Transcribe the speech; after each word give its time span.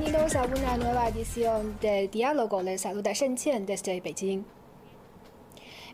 Bienvenidos 0.00 0.34
a 0.34 0.44
una 0.44 0.78
nueva 0.78 1.08
edición 1.10 1.76
de 1.82 2.08
Diálogo. 2.08 2.62
Les 2.62 2.80
saluda 2.80 3.12
Shen 3.12 3.36
Qian 3.36 3.66
desde 3.66 4.00
Beijing. 4.00 4.46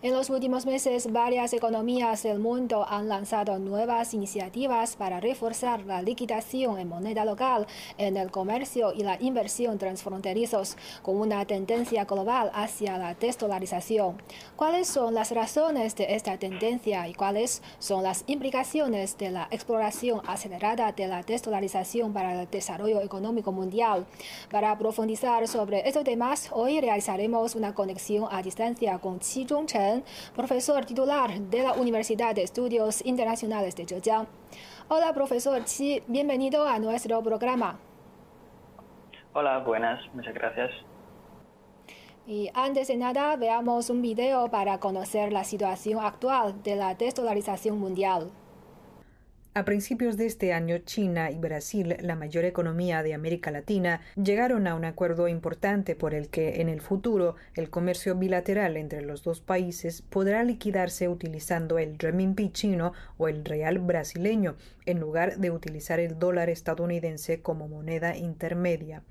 En 0.02 0.12
los 0.12 0.28
últimos 0.28 0.66
meses, 0.66 1.10
varias 1.10 1.54
economías 1.54 2.22
del 2.22 2.38
mundo 2.38 2.84
han 2.86 3.08
lanzado 3.08 3.58
nuevas 3.58 4.12
iniciativas 4.12 4.94
para 4.94 5.20
reforzar 5.20 5.86
la 5.86 6.02
liquidación 6.02 6.78
en 6.78 6.86
moneda 6.86 7.24
local 7.24 7.66
en 7.96 8.18
el 8.18 8.30
comercio 8.30 8.92
y 8.92 9.04
la 9.04 9.16
inversión 9.22 9.78
transfronterizos, 9.78 10.76
con 11.00 11.16
una 11.16 11.46
tendencia 11.46 12.04
global 12.04 12.50
hacia 12.52 12.98
la 12.98 13.14
desdolarización. 13.14 14.20
¿Cuáles 14.54 14.86
son 14.86 15.14
las 15.14 15.30
razones 15.30 15.96
de 15.96 16.14
esta 16.14 16.36
tendencia 16.36 17.08
y 17.08 17.14
cuáles 17.14 17.62
son 17.78 18.02
las 18.02 18.22
implicaciones 18.26 19.16
de 19.16 19.30
la 19.30 19.48
exploración 19.50 20.20
acelerada 20.26 20.92
de 20.92 21.06
la 21.08 21.22
desdolarización 21.22 22.12
para 22.12 22.42
el 22.42 22.50
desarrollo 22.50 23.00
económico 23.00 23.50
mundial? 23.50 24.04
Para 24.50 24.76
profundizar 24.76 25.48
sobre 25.48 25.88
estos 25.88 26.04
temas, 26.04 26.50
hoy 26.52 26.82
realizaremos 26.82 27.54
una 27.54 27.74
conexión 27.74 28.28
a 28.30 28.42
distancia 28.42 28.98
con 28.98 29.20
Qi 29.20 29.46
Zhongchen 29.46 29.85
profesor 30.34 30.84
titular 30.84 31.38
de 31.38 31.62
la 31.62 31.72
Universidad 31.72 32.34
de 32.34 32.42
Estudios 32.42 33.04
Internacionales 33.04 33.74
de 33.76 33.84
Zhejiang. 33.84 34.26
Hola, 34.88 35.12
profesor 35.12 35.62
Qi, 35.64 36.02
bienvenido 36.06 36.66
a 36.66 36.78
nuestro 36.78 37.22
programa. 37.22 37.78
Hola, 39.32 39.58
buenas, 39.58 40.00
muchas 40.14 40.34
gracias. 40.34 40.70
Y 42.26 42.50
antes 42.54 42.88
de 42.88 42.96
nada, 42.96 43.36
veamos 43.36 43.88
un 43.88 44.02
video 44.02 44.50
para 44.50 44.78
conocer 44.78 45.32
la 45.32 45.44
situación 45.44 46.04
actual 46.04 46.62
de 46.62 46.74
la 46.74 46.94
desdolarización 46.94 47.78
mundial. 47.78 48.30
A 49.56 49.64
principios 49.64 50.18
de 50.18 50.26
este 50.26 50.52
año, 50.52 50.76
China 50.76 51.30
y 51.30 51.38
Brasil, 51.38 51.96
la 52.02 52.14
mayor 52.14 52.44
economía 52.44 53.02
de 53.02 53.14
América 53.14 53.50
Latina, 53.50 54.02
llegaron 54.22 54.66
a 54.66 54.74
un 54.74 54.84
acuerdo 54.84 55.28
importante 55.28 55.96
por 55.96 56.12
el 56.12 56.28
que 56.28 56.60
en 56.60 56.68
el 56.68 56.82
futuro 56.82 57.36
el 57.54 57.70
comercio 57.70 58.14
bilateral 58.16 58.76
entre 58.76 59.00
los 59.00 59.22
dos 59.22 59.40
países 59.40 60.02
podrá 60.02 60.44
liquidarse 60.44 61.08
utilizando 61.08 61.78
el 61.78 61.98
renminbi 61.98 62.50
chino 62.50 62.92
o 63.16 63.28
el 63.28 63.46
real 63.46 63.78
brasileño, 63.78 64.56
en 64.84 65.00
lugar 65.00 65.38
de 65.38 65.50
utilizar 65.50 66.00
el 66.00 66.18
dólar 66.18 66.50
estadounidense 66.50 67.40
como 67.40 67.66
moneda 67.66 68.14
intermedia. 68.14 69.04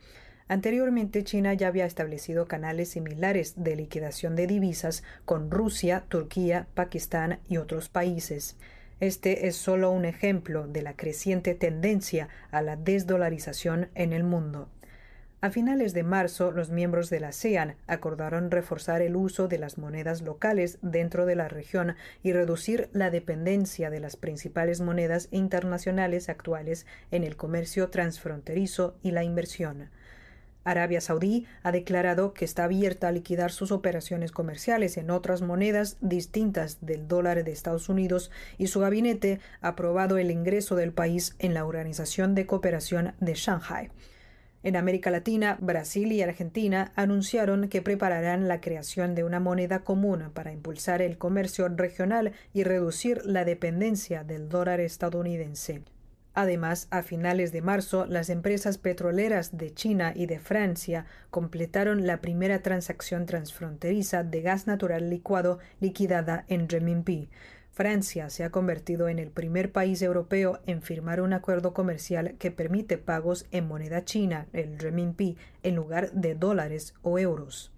Anteriormente, 0.48 1.24
China 1.24 1.56
ya 1.56 1.70
había 1.70 1.88
establecido 1.88 2.48
canales 2.48 2.90
similares 2.90 3.56
de 3.58 3.76
liquidación 3.76 4.36
de 4.36 4.46
divisas 4.46 5.02
con 5.26 5.50
Rusia, 5.50 6.04
Turquía, 6.08 6.68
Pakistán 6.76 7.40
y 7.50 7.58
otros 7.58 7.90
países. 7.90 8.58
Este 9.02 9.48
es 9.48 9.58
solo 9.58 9.92
un 9.92 10.06
ejemplo 10.06 10.68
de 10.68 10.82
la 10.82 10.96
creciente 10.96 11.54
tendencia 11.54 12.30
a 12.52 12.62
la 12.62 12.78
desdolarización 12.78 13.90
en 13.94 14.14
el 14.14 14.24
mundo. 14.24 14.70
A 15.42 15.50
finales 15.50 15.94
de 15.94 16.04
marzo, 16.04 16.52
los 16.52 16.70
miembros 16.70 17.10
de 17.10 17.20
la 17.20 17.28
ASEAN 17.28 17.76
acordaron 17.88 18.50
reforzar 18.50 19.02
el 19.02 19.18
uso 19.18 19.50
de 19.50 19.58
las 19.58 19.78
monedas 19.78 20.22
locales 20.22 20.80
dentro 20.82 21.26
de 21.26 21.36
la 21.36 21.50
región 21.50 21.96
y 22.24 22.32
reducir 22.32 22.90
la 22.94 23.12
dependencia 23.12 23.90
de 23.90 24.00
las 24.00 24.16
principales 24.16 24.80
monedas 24.80 25.28
internacionales 25.30 26.30
actuales 26.30 26.88
en 27.12 27.26
el 27.26 27.36
comercio 27.36 27.90
transfronterizo 27.90 28.96
y 29.04 29.12
la 29.12 29.26
inversión. 29.26 29.90
Arabia 30.66 31.00
Saudí 31.00 31.46
ha 31.64 31.72
declarado 31.72 32.34
que 32.34 32.44
está 32.44 32.66
abierta 32.66 33.08
a 33.08 33.12
liquidar 33.12 33.52
sus 33.52 33.72
operaciones 33.72 34.32
comerciales 34.32 34.98
en 34.98 35.12
otras 35.12 35.42
monedas 35.42 35.98
distintas 36.02 36.80
del 36.82 37.08
dólar 37.08 37.44
de 37.44 37.52
Estados 37.52 37.88
Unidos 37.88 38.32
y 38.58 38.68
su 38.68 38.80
gabinete 38.80 39.40
ha 39.62 39.70
aprobado 39.70 40.18
el 40.18 40.32
ingreso 40.32 40.76
del 40.76 40.92
país 40.92 41.36
en 41.38 41.54
la 41.54 41.66
Organización 41.66 42.34
de 42.34 42.48
Cooperación 42.48 43.14
de 43.20 43.36
Shanghai. 43.36 43.92
En 44.64 44.76
América 44.76 45.12
Latina, 45.12 45.60
Brasil 45.62 46.12
y 46.12 46.24
Argentina 46.24 46.92
anunciaron 46.96 47.70
que 47.70 47.84
prepararán 47.84 48.48
la 48.48 48.62
creación 48.62 49.14
de 49.14 49.24
una 49.24 49.40
moneda 49.40 49.84
común 49.84 50.32
para 50.34 50.52
impulsar 50.52 51.04
el 51.04 51.20
comercio 51.20 51.70
regional 51.70 52.34
y 52.52 52.64
reducir 52.64 53.24
la 53.26 53.46
dependencia 53.46 54.24
del 54.24 54.50
dólar 54.50 54.80
estadounidense. 54.80 55.84
Además, 56.38 56.90
a 56.92 57.02
finales 57.02 57.54
de 57.54 57.62
marzo, 57.62 58.06
las 58.06 58.30
empresas 58.30 58.78
petroleras 58.78 59.58
de 59.58 59.74
China 59.74 60.12
y 60.14 60.26
de 60.26 60.38
Francia 60.38 61.06
completaron 61.32 62.06
la 62.06 62.20
primera 62.20 62.62
transacción 62.62 63.26
transfronteriza 63.26 64.24
de 64.24 64.42
gas 64.42 64.68
natural 64.68 65.10
licuado 65.10 65.60
liquidada 65.80 66.44
en 66.50 66.68
renminbi. 66.68 67.30
Francia 67.72 68.30
se 68.30 68.44
ha 68.44 68.50
convertido 68.50 69.08
en 69.08 69.18
el 69.18 69.32
primer 69.32 69.72
país 69.72 70.02
europeo 70.02 70.60
en 70.66 70.82
firmar 70.82 71.22
un 71.22 71.32
acuerdo 71.32 71.74
comercial 71.74 72.36
que 72.38 72.52
permite 72.52 72.98
pagos 72.98 73.46
en 73.52 73.68
moneda 73.70 74.04
china, 74.04 74.48
el 74.52 74.78
renminbi, 74.78 75.38
en 75.64 75.76
lugar 75.76 76.12
de 76.12 76.36
dólares 76.36 76.96
o 77.02 77.18
euros. 77.18 77.72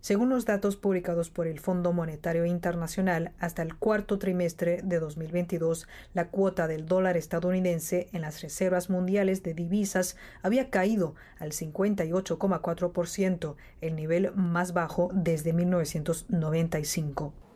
Según 0.00 0.28
los 0.28 0.44
datos 0.44 0.76
publicados 0.76 1.28
por 1.28 1.48
el 1.48 1.58
Fondo 1.58 1.92
Monetario 1.92 2.46
Internacional, 2.46 3.32
hasta 3.40 3.62
el 3.62 3.76
cuarto 3.76 4.16
trimestre 4.18 4.80
de 4.82 5.00
2022, 5.00 5.88
la 6.14 6.28
cuota 6.28 6.68
del 6.68 6.86
dólar 6.86 7.16
estadounidense 7.16 8.08
en 8.12 8.20
las 8.22 8.40
reservas 8.40 8.90
mundiales 8.90 9.42
de 9.42 9.54
divisas 9.54 10.16
había 10.40 10.70
caído 10.70 11.16
al 11.40 11.50
58,4%, 11.50 13.56
el 13.80 13.96
nivel 13.96 14.32
más 14.36 14.72
bajo 14.72 15.10
desde 15.12 15.52
1995. 15.52 17.47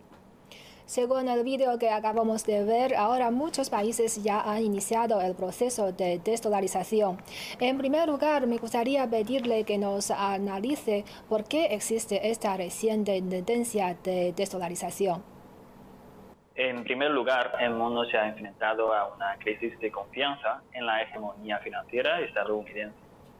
Según 0.92 1.26
el 1.26 1.42
vídeo 1.42 1.78
que 1.78 1.88
acabamos 1.88 2.44
de 2.44 2.64
ver, 2.64 2.94
ahora 2.96 3.30
muchos 3.30 3.70
países 3.70 4.22
ya 4.22 4.42
han 4.42 4.62
iniciado 4.62 5.22
el 5.22 5.34
proceso 5.34 5.90
de 5.90 6.18
desdolarización. 6.18 7.16
En 7.60 7.78
primer 7.78 8.06
lugar, 8.10 8.46
me 8.46 8.58
gustaría 8.58 9.08
pedirle 9.08 9.64
que 9.64 9.78
nos 9.78 10.10
analice 10.10 11.06
por 11.30 11.44
qué 11.44 11.72
existe 11.72 12.28
esta 12.28 12.58
reciente 12.58 13.22
tendencia 13.22 13.96
de 14.04 14.34
desdolarización. 14.36 15.24
En 16.56 16.84
primer 16.84 17.10
lugar, 17.10 17.52
el 17.58 17.70
mundo 17.70 18.04
se 18.04 18.18
ha 18.18 18.28
enfrentado 18.28 18.92
a 18.92 19.14
una 19.14 19.38
crisis 19.38 19.80
de 19.80 19.90
confianza 19.90 20.60
en 20.74 20.84
la 20.84 21.00
hegemonía 21.00 21.56
financiera 21.60 22.20
estadounidense. 22.20 22.98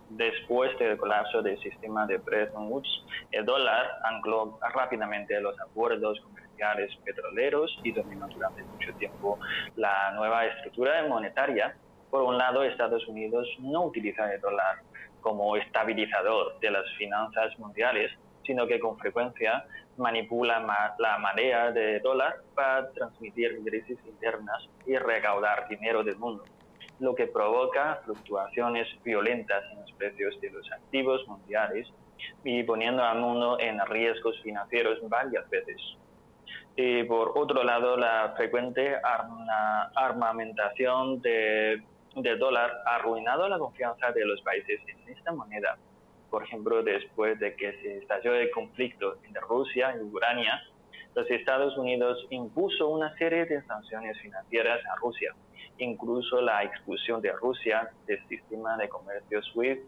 Después 0.09 0.79
del 0.79 0.97
colapso 0.97 1.43
del 1.43 1.61
sistema 1.61 2.07
de 2.07 2.17
Bretton 2.17 2.73
Woods, 2.73 3.05
el 3.31 3.45
dólar 3.45 3.91
ancló 4.05 4.59
rápidamente 4.75 5.39
los 5.43 5.59
acuerdos 5.61 6.19
petroleros 7.05 7.79
y 7.83 7.93
dominó 7.93 8.29
durante 8.29 8.63
mucho 8.63 8.93
tiempo 8.95 9.39
la 9.77 10.13
nueva 10.13 10.47
estructura 10.47 11.07
monetaria. 11.09 11.77
Por 12.11 12.23
un 12.23 12.39
lado, 12.39 12.63
Estados 12.63 13.07
Unidos 13.09 13.49
no 13.59 13.87
utiliza 13.87 14.33
el 14.33 14.41
dólar 14.41 14.81
como 15.21 15.57
estabilizador 15.57 16.59
de 16.61 16.71
las 16.71 16.85
finanzas 16.99 17.59
mundiales, 17.59 18.11
sino 18.45 18.67
que 18.67 18.79
con 18.81 18.99
frecuencia 18.99 19.65
manipula 19.97 20.95
la 20.99 21.19
marea 21.19 21.71
de 21.71 22.01
dólar 22.01 22.37
para 22.55 22.91
transmitir 22.93 23.63
crisis 23.65 23.99
internas 24.07 24.69
y 24.87 24.97
recaudar 24.97 25.69
dinero 25.69 26.03
del 26.03 26.17
mundo, 26.17 26.45
lo 26.99 27.15
que 27.15 27.27
provoca 27.27 28.01
fluctuaciones 28.05 28.89
violentas 29.05 29.63
en 29.73 29.81
los 29.81 29.93
precios 29.93 30.41
de 30.41 30.51
los 30.51 30.71
activos 30.73 31.27
mundiales 31.29 31.89
y 32.45 32.63
poniendo 32.63 33.03
al 33.03 33.19
mundo 33.19 33.59
en 33.61 33.79
riesgos 33.87 34.41
financieros 34.43 34.99
varias 35.09 35.49
veces. 35.51 35.81
Y 36.77 37.05
por 37.05 37.33
otro 37.37 37.63
lado, 37.63 37.97
la 37.97 38.33
frecuente 38.37 38.97
armamentación 39.95 41.21
de, 41.21 41.83
dólar 42.39 42.83
ha 42.87 42.97
arruinado 42.97 43.49
la 43.49 43.59
confianza 43.59 44.11
de 44.13 44.25
los 44.25 44.41
países 44.43 44.81
en 44.87 45.13
esta 45.15 45.33
moneda. 45.33 45.77
Por 46.31 46.45
ejemplo, 46.45 46.83
después 46.83 47.39
de 47.39 47.55
que 47.57 47.73
se 47.83 47.99
estalló 47.99 48.35
el 48.35 48.51
conflicto 48.51 49.19
entre 49.25 49.43
Rusia 49.43 49.95
y 49.97 50.01
Ucrania, 50.01 50.63
los 51.15 51.31
Estados 51.31 51.77
Unidos 51.77 52.27
impuso 52.31 52.89
una 52.89 53.15
serie 53.19 53.45
de 53.45 53.63
sanciones 53.65 54.19
financieras 54.21 54.81
a 54.87 54.97
Rusia, 54.97 55.35
incluso 55.77 56.41
la 56.41 56.65
expulsión 56.65 57.21
de 57.21 57.33
Rusia 57.33 57.91
del 58.07 58.27
sistema 58.29 58.79
de 58.79 58.89
comercio 58.89 59.43
SWIFT 59.43 59.83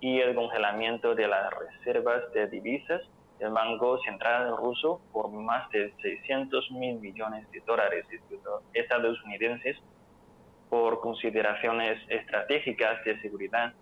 y 0.00 0.18
el 0.18 0.34
congelamiento 0.34 1.14
de 1.14 1.28
las 1.28 1.48
reservas 1.54 2.32
de 2.32 2.48
divisas 2.48 3.02
el 3.44 3.52
Banco 3.52 3.98
Central 4.02 4.56
ruso 4.56 5.00
por 5.12 5.28
más 5.30 5.68
de 5.70 5.92
600 6.00 6.70
mil 6.72 6.98
millones 6.98 7.50
de 7.50 7.60
dólares 7.60 8.06
estadounidenses 8.72 9.76
por 10.70 11.00
consideraciones 11.00 12.00
estratégicas 12.08 13.04
de 13.04 13.20
seguridad. 13.20 13.74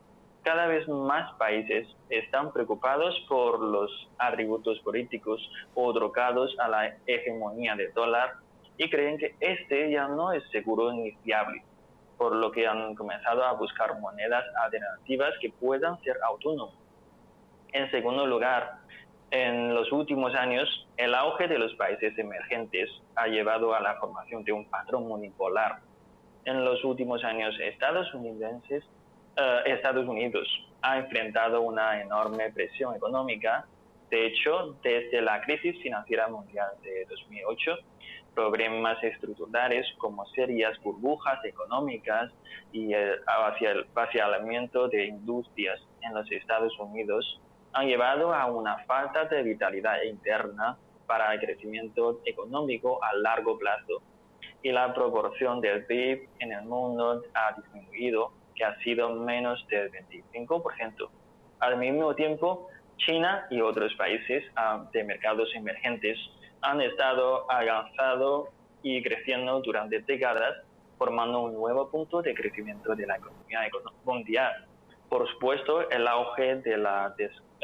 Cada 0.42 0.66
vez 0.66 0.88
más 0.88 1.32
países 1.34 1.86
están 2.10 2.52
preocupados 2.52 3.14
por 3.28 3.60
los 3.60 4.10
atributos 4.18 4.80
políticos 4.80 5.40
o 5.74 5.92
drogados 5.92 6.58
a 6.58 6.68
la 6.68 6.96
hegemonía 7.06 7.76
del 7.76 7.92
dólar 7.92 8.34
y 8.76 8.90
creen 8.90 9.16
que 9.16 9.36
este 9.38 9.92
ya 9.92 10.08
no 10.08 10.32
es 10.32 10.42
seguro 10.50 10.92
ni 10.92 11.12
fiable, 11.22 11.62
por 12.18 12.34
lo 12.34 12.50
que 12.50 12.66
han 12.66 12.96
comenzado 12.96 13.44
a 13.44 13.52
buscar 13.52 14.00
monedas 14.00 14.44
alternativas 14.64 15.34
que 15.40 15.50
puedan 15.50 16.00
ser 16.02 16.16
autónomas. 16.24 16.74
En 17.72 17.90
segundo 17.90 18.26
lugar, 18.26 18.81
en 19.32 19.74
los 19.74 19.90
últimos 19.92 20.34
años, 20.34 20.68
el 20.98 21.14
auge 21.14 21.48
de 21.48 21.58
los 21.58 21.74
países 21.76 22.16
emergentes 22.18 22.90
ha 23.16 23.28
llevado 23.28 23.74
a 23.74 23.80
la 23.80 23.94
formación 23.94 24.44
de 24.44 24.52
un 24.52 24.66
patrón 24.66 25.10
unipolar. 25.10 25.78
En 26.44 26.62
los 26.62 26.84
últimos 26.84 27.24
años, 27.24 27.58
estadounidenses 27.58 28.84
eh, 29.38 29.62
Estados 29.64 30.06
Unidos 30.06 30.46
ha 30.82 30.98
enfrentado 30.98 31.62
una 31.62 32.02
enorme 32.02 32.52
presión 32.52 32.94
económica. 32.94 33.64
De 34.10 34.26
hecho, 34.26 34.76
desde 34.82 35.22
la 35.22 35.40
crisis 35.40 35.80
financiera 35.82 36.28
mundial 36.28 36.68
de 36.82 37.06
2008, 37.08 37.78
problemas 38.34 39.02
estructurales 39.02 39.86
como 39.96 40.26
serias 40.26 40.78
burbujas 40.82 41.42
económicas 41.46 42.30
y 42.70 42.92
el 42.92 43.18
vaciamiento 43.94 44.88
de 44.88 45.06
industrias 45.06 45.80
en 46.02 46.12
los 46.12 46.30
Estados 46.30 46.78
Unidos 46.78 47.40
han 47.72 47.86
llevado 47.86 48.34
a 48.34 48.46
una 48.46 48.78
falta 48.84 49.24
de 49.24 49.42
vitalidad 49.42 50.02
interna 50.02 50.76
para 51.06 51.32
el 51.34 51.40
crecimiento 51.40 52.20
económico 52.24 53.02
a 53.02 53.14
largo 53.14 53.58
plazo 53.58 54.02
y 54.62 54.70
la 54.70 54.94
proporción 54.94 55.60
del 55.60 55.84
PIB 55.86 56.28
en 56.38 56.52
el 56.52 56.62
mundo 56.62 57.22
ha 57.34 57.54
disminuido, 57.54 58.32
que 58.54 58.64
ha 58.64 58.78
sido 58.80 59.10
menos 59.10 59.66
del 59.68 59.90
25%. 59.90 61.08
Al 61.60 61.78
mismo 61.78 62.14
tiempo, 62.14 62.68
China 62.98 63.46
y 63.50 63.60
otros 63.60 63.94
países 63.94 64.44
ah, 64.56 64.84
de 64.92 65.04
mercados 65.04 65.48
emergentes 65.54 66.18
han 66.60 66.80
estado 66.80 67.50
avanzando 67.50 68.50
y 68.82 69.02
creciendo 69.02 69.60
durante 69.60 70.00
décadas, 70.00 70.54
formando 70.98 71.40
un 71.40 71.54
nuevo 71.54 71.90
punto 71.90 72.22
de 72.22 72.34
crecimiento 72.34 72.94
de 72.94 73.06
la 73.06 73.16
economía 73.16 73.60
mundial. 74.04 74.66
Por 75.08 75.28
supuesto, 75.28 75.90
el 75.90 76.06
auge 76.06 76.56
de 76.56 76.76
la 76.76 77.14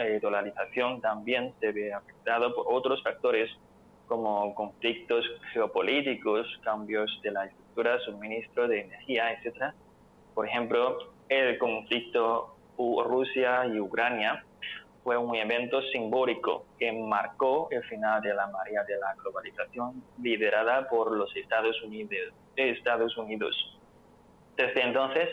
desdolarización 0.04 1.00
también 1.00 1.54
se 1.60 1.72
ve 1.72 1.92
afectado 1.92 2.54
por 2.54 2.66
otros 2.68 3.02
factores 3.02 3.50
como 4.06 4.54
conflictos 4.54 5.24
geopolíticos, 5.52 6.46
cambios 6.62 7.20
de 7.22 7.30
la 7.30 7.44
estructura, 7.46 7.98
suministro 8.00 8.66
de 8.66 8.80
energía, 8.80 9.32
etc. 9.32 9.74
Por 10.34 10.48
ejemplo, 10.48 11.12
el 11.28 11.58
conflicto 11.58 12.56
Rusia 12.78 13.66
y 13.66 13.80
Ucrania 13.80 14.44
fue 15.02 15.16
un 15.16 15.34
evento 15.34 15.82
simbólico 15.92 16.66
que 16.78 16.92
marcó 16.92 17.68
el 17.70 17.82
final 17.84 18.20
de 18.22 18.34
la 18.34 18.46
marea 18.46 18.84
de 18.84 18.98
la 18.98 19.14
globalización 19.14 20.02
liderada 20.22 20.88
por 20.88 21.16
los 21.16 21.34
Estados 21.36 21.82
Unidos. 21.82 22.32
Estados 22.56 23.16
Unidos. 23.16 23.54
Desde 24.56 24.82
entonces, 24.82 25.28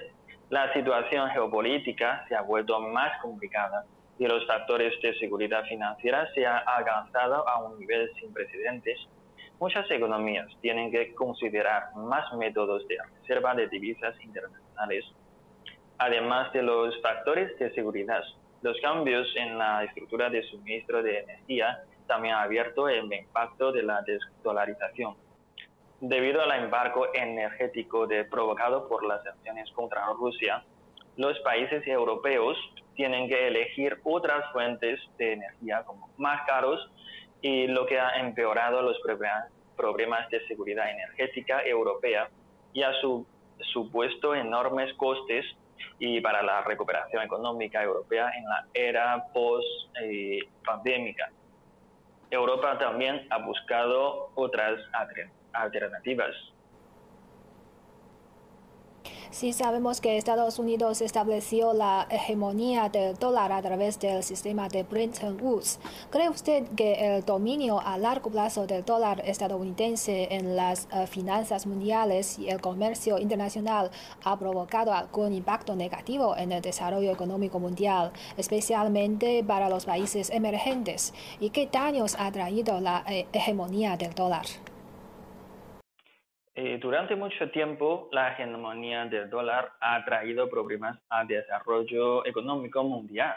la 0.50 0.71
situación 0.73 1.29
geopolítica 1.31 2.25
se 2.27 2.35
ha 2.35 2.41
vuelto 2.41 2.79
más 2.79 3.19
complicada 3.21 3.83
y 4.17 4.25
los 4.25 4.45
factores 4.47 4.94
de 5.01 5.13
seguridad 5.19 5.63
financiera 5.65 6.31
se 6.33 6.45
han 6.45 6.62
alcanzado 6.65 7.47
a 7.47 7.63
un 7.63 7.79
nivel 7.79 8.09
sin 8.19 8.33
precedentes, 8.33 9.00
muchas 9.59 9.89
economías 9.91 10.47
tienen 10.62 10.91
que 10.91 11.13
considerar 11.13 11.95
más 11.95 12.31
métodos 12.33 12.88
de 12.88 12.97
reserva 13.19 13.53
de 13.56 13.67
divisas 13.67 14.15
internacionales. 14.21 15.06
Además 15.97 16.51
de 16.53 16.62
los 16.62 17.00
factores 17.01 17.57
de 17.59 17.73
seguridad, 17.73 18.23
los 18.62 18.79
cambios 18.81 19.27
en 19.35 19.57
la 19.57 19.83
estructura 19.83 20.29
de 20.29 20.44
suministro 20.44 21.03
de 21.03 21.19
energía 21.19 21.83
también 22.07 22.35
han 22.35 22.44
abierto 22.44 22.88
el 22.88 23.12
impacto 23.12 23.71
de 23.71 23.83
la 23.83 24.01
desdolarización. 24.01 25.15
Debido 26.01 26.41
al 26.41 26.63
embargo 26.63 27.07
energético 27.13 28.07
provocado 28.29 28.88
por 28.88 29.06
las 29.06 29.23
sanciones 29.23 29.71
contra 29.71 30.06
Rusia, 30.07 30.63
los 31.17 31.39
países 31.39 31.85
europeos 31.88 32.57
tienen 32.95 33.27
que 33.27 33.47
elegir 33.47 34.00
otras 34.03 34.51
fuentes 34.51 35.00
de 35.18 35.33
energía 35.33 35.83
como 35.83 36.09
más 36.18 36.45
caros 36.47 36.89
y 37.42 37.68
lo 37.68 37.86
que 37.86 38.00
ha 38.00 38.19
empeorado 38.19 38.81
los 38.81 38.97
problemas 39.75 40.30
de 40.30 40.45
seguridad 40.47 40.89
energética 40.89 41.63
europea 41.63 42.30
y 42.74 42.81
ha 42.83 42.92
supuesto 43.74 44.33
enormes 44.33 44.94
costes 44.95 45.45
y 46.00 46.21
para 46.21 46.42
la 46.42 46.62
recuperación 46.62 47.24
económica 47.24 47.83
europea 47.83 48.31
en 48.36 48.45
la 48.45 48.65
era 48.74 49.25
post-pandémica. 49.33 51.30
Europa 52.31 52.77
también 52.80 53.27
ha 53.30 53.38
buscado 53.38 54.31
otras 54.36 54.80
alternativas 55.53 56.33
Sí 59.31 59.53
sabemos 59.53 60.01
que 60.01 60.17
Estados 60.17 60.59
Unidos 60.59 61.01
estableció 61.01 61.73
la 61.73 62.07
hegemonía 62.09 62.89
del 62.89 63.15
dólar 63.15 63.51
a 63.51 63.61
través 63.61 63.99
del 63.99 64.23
sistema 64.23 64.69
de 64.69 64.83
Bretton 64.83 65.37
Woods. 65.41 65.79
¿Cree 66.09 66.29
usted 66.29 66.67
que 66.75 67.17
el 67.17 67.25
dominio 67.25 67.79
a 67.79 67.97
largo 67.97 68.29
plazo 68.29 68.65
del 68.65 68.85
dólar 68.85 69.21
estadounidense 69.25 70.29
en 70.31 70.55
las 70.55 70.87
eh, 70.93 71.07
finanzas 71.07 71.65
mundiales 71.67 72.39
y 72.39 72.49
el 72.49 72.61
comercio 72.61 73.19
internacional 73.19 73.91
ha 74.23 74.37
provocado 74.39 74.93
algún 74.93 75.33
impacto 75.33 75.75
negativo 75.75 76.35
en 76.37 76.51
el 76.51 76.61
desarrollo 76.61 77.11
económico 77.11 77.59
mundial, 77.59 78.11
especialmente 78.37 79.43
para 79.43 79.69
los 79.69 79.85
países 79.85 80.29
emergentes? 80.29 81.13
¿Y 81.39 81.49
qué 81.49 81.67
daños 81.71 82.15
ha 82.19 82.31
traído 82.31 82.79
la 82.79 83.03
eh, 83.07 83.27
hegemonía 83.33 83.97
del 83.97 84.13
dólar? 84.13 84.45
Eh, 86.57 86.77
durante 86.77 87.17
mucho 87.17 87.51
tiempo, 87.51 88.07
la 88.13 88.31
hegemonía 88.31 89.03
del 89.05 89.29
dólar 89.29 89.73
ha 89.81 90.05
traído 90.05 90.49
problemas 90.49 90.97
al 91.09 91.27
desarrollo 91.27 92.25
económico 92.25 92.81
mundial. 92.81 93.35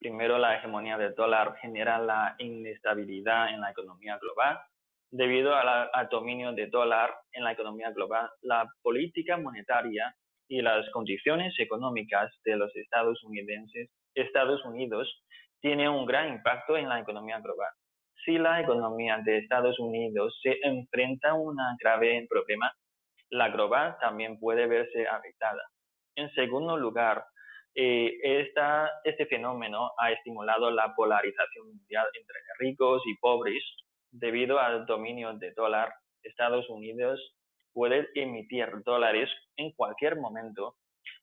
Primero, 0.00 0.36
la 0.36 0.56
hegemonía 0.56 0.98
del 0.98 1.14
dólar 1.14 1.54
genera 1.60 1.96
la 2.00 2.34
inestabilidad 2.38 3.50
en 3.50 3.60
la 3.60 3.70
economía 3.70 4.18
global. 4.18 4.58
Debido 5.12 5.54
al 5.54 6.08
dominio 6.10 6.52
del 6.52 6.68
dólar 6.68 7.14
en 7.30 7.44
la 7.44 7.52
economía 7.52 7.92
global, 7.92 8.28
la 8.42 8.68
política 8.82 9.36
monetaria 9.36 10.12
y 10.48 10.60
las 10.60 10.90
condiciones 10.90 11.54
económicas 11.60 12.32
de 12.44 12.56
los 12.56 12.74
Estados, 12.74 13.22
Estados 14.12 14.64
Unidos 14.64 15.22
tienen 15.60 15.90
un 15.90 16.04
gran 16.04 16.30
impacto 16.30 16.76
en 16.76 16.88
la 16.88 16.98
economía 16.98 17.38
global 17.38 17.70
si 18.26 18.38
la 18.38 18.60
economía 18.60 19.18
de 19.24 19.38
Estados 19.38 19.78
Unidos 19.78 20.38
se 20.42 20.58
enfrenta 20.62 21.30
a 21.30 21.34
un 21.34 21.56
grave 21.80 22.26
problema, 22.28 22.70
la 23.30 23.48
global 23.50 23.96
también 24.00 24.38
puede 24.40 24.66
verse 24.66 25.06
afectada. 25.06 25.62
En 26.16 26.28
segundo 26.34 26.76
lugar, 26.76 27.24
eh, 27.74 28.18
este 29.04 29.26
fenómeno 29.26 29.92
ha 29.96 30.10
estimulado 30.10 30.70
la 30.72 30.92
polarización 30.94 31.68
mundial 31.68 32.06
entre 32.14 32.36
ricos 32.58 33.02
y 33.06 33.16
pobres. 33.18 33.62
Debido 34.10 34.58
al 34.58 34.86
dominio 34.86 35.32
del 35.34 35.54
dólar, 35.54 35.92
Estados 36.22 36.68
Unidos 36.68 37.20
puede 37.72 38.08
emitir 38.14 38.82
dólares 38.84 39.30
en 39.56 39.70
cualquier 39.72 40.16
momento, 40.16 40.76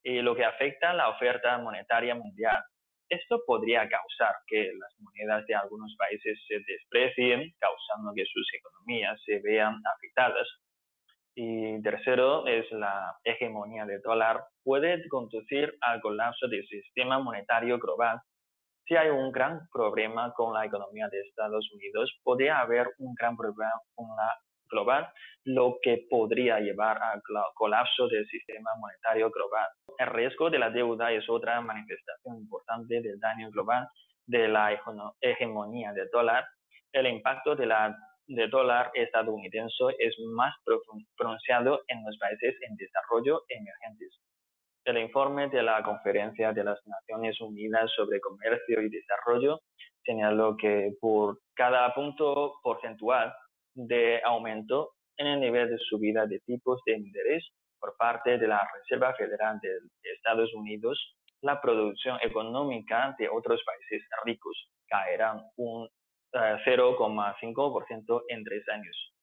eh, 0.04 0.22
lo 0.22 0.36
que 0.36 0.46
afecta 0.46 0.92
a 0.92 0.94
la 0.94 1.10
oferta 1.10 1.58
monetaria 1.58 2.16
mundial. 2.16 2.64
Esto 3.10 3.44
podría 3.46 3.88
causar 3.90 4.36
que 4.48 4.72
las 4.74 4.96
monedas 5.00 5.46
de 5.46 5.56
algunos 5.56 5.96
países 5.98 6.40
se 6.48 6.60
desprecien, 6.66 7.54
causando 7.60 8.14
que 8.16 8.26
sus 8.26 8.48
economías 8.54 9.22
se 9.24 9.40
vean 9.40 9.82
afectadas. 9.96 10.48
Y 11.36 11.82
tercero 11.82 12.46
es 12.48 12.72
la 12.72 13.16
hegemonía 13.24 13.86
del 13.86 14.02
dólar. 14.02 14.44
Puede 14.64 15.08
conducir 15.08 15.76
al 15.82 16.02
colapso 16.02 16.48
del 16.48 16.66
sistema 16.68 17.20
monetario 17.20 17.80
global. 17.80 18.20
Si 18.86 18.96
hay 18.96 19.10
un 19.10 19.32
gran 19.32 19.68
problema 19.72 20.34
con 20.34 20.54
la 20.54 20.66
economía 20.66 21.08
de 21.10 21.22
Estados 21.22 21.72
Unidos, 21.74 22.12
podría 22.24 22.60
haber 22.60 22.88
un 23.00 23.16
gran 23.16 23.36
problema 23.36 23.72
con 23.96 24.08
la 24.16 24.38
global, 24.70 25.12
lo 25.46 25.78
que 25.82 26.06
podría 26.10 26.60
llevar 26.60 26.98
al 27.02 27.22
colapso 27.54 28.08
del 28.08 28.26
sistema 28.28 28.72
monetario 28.80 29.30
global. 29.30 29.68
El 29.98 30.08
riesgo 30.08 30.50
de 30.50 30.60
la 30.60 30.70
deuda 30.70 31.12
es 31.12 31.30
otra 31.30 31.60
manifestación 31.62 32.38
importante 32.38 33.02
del 33.02 33.20
daño 33.20 33.50
global 33.52 33.88
de 34.26 34.48
la 34.48 34.72
hegemonía 35.22 35.92
del 35.94 36.10
dólar. 36.12 36.46
El 36.92 37.08
impacto 37.08 37.56
de 37.56 37.66
la 37.66 37.96
del 38.28 38.50
dólar 38.50 38.92
estadounidense 38.94 39.84
es 40.00 40.16
más 40.34 40.56
pronunciado 41.16 41.82
en 41.88 42.04
los 42.06 42.18
países 42.18 42.56
en 42.62 42.76
desarrollo 42.78 43.44
emergentes. 43.50 44.20
El 44.86 44.98
informe 44.98 45.50
de 45.50 45.64
la 45.64 45.82
Conferencia 45.84 46.52
de 46.52 46.64
las 46.64 46.80
Naciones 46.86 47.40
Unidas 47.42 47.92
sobre 47.96 48.20
Comercio 48.20 48.82
y 48.82 48.90
Desarrollo 48.90 49.62
señaló 50.04 50.58
que 50.58 50.94
por 51.00 51.40
cada 51.54 51.94
punto 51.94 52.56
porcentual 52.62 53.34
de 53.76 54.22
aumento 54.24 54.92
en 55.18 55.28
el 55.28 55.40
nivel 55.40 55.70
de 55.70 55.78
subida 55.78 56.26
de 56.26 56.40
tipos 56.40 56.82
de 56.86 56.94
interés 56.94 57.48
por 57.80 57.96
parte 57.98 58.38
de 58.38 58.48
la 58.48 58.66
Reserva 58.74 59.14
Federal 59.16 59.60
de 59.62 59.70
Estados 60.16 60.54
Unidos, 60.54 61.18
la 61.42 61.60
producción 61.60 62.18
económica 62.22 63.14
de 63.20 63.28
otros 63.28 63.62
países 63.66 64.08
ricos 64.24 64.70
caerá 64.88 65.36
un 65.58 65.90
0,5% 66.34 68.22
eh, 68.22 68.24
en 68.30 68.44
tres 68.44 68.64
años, 68.70 69.14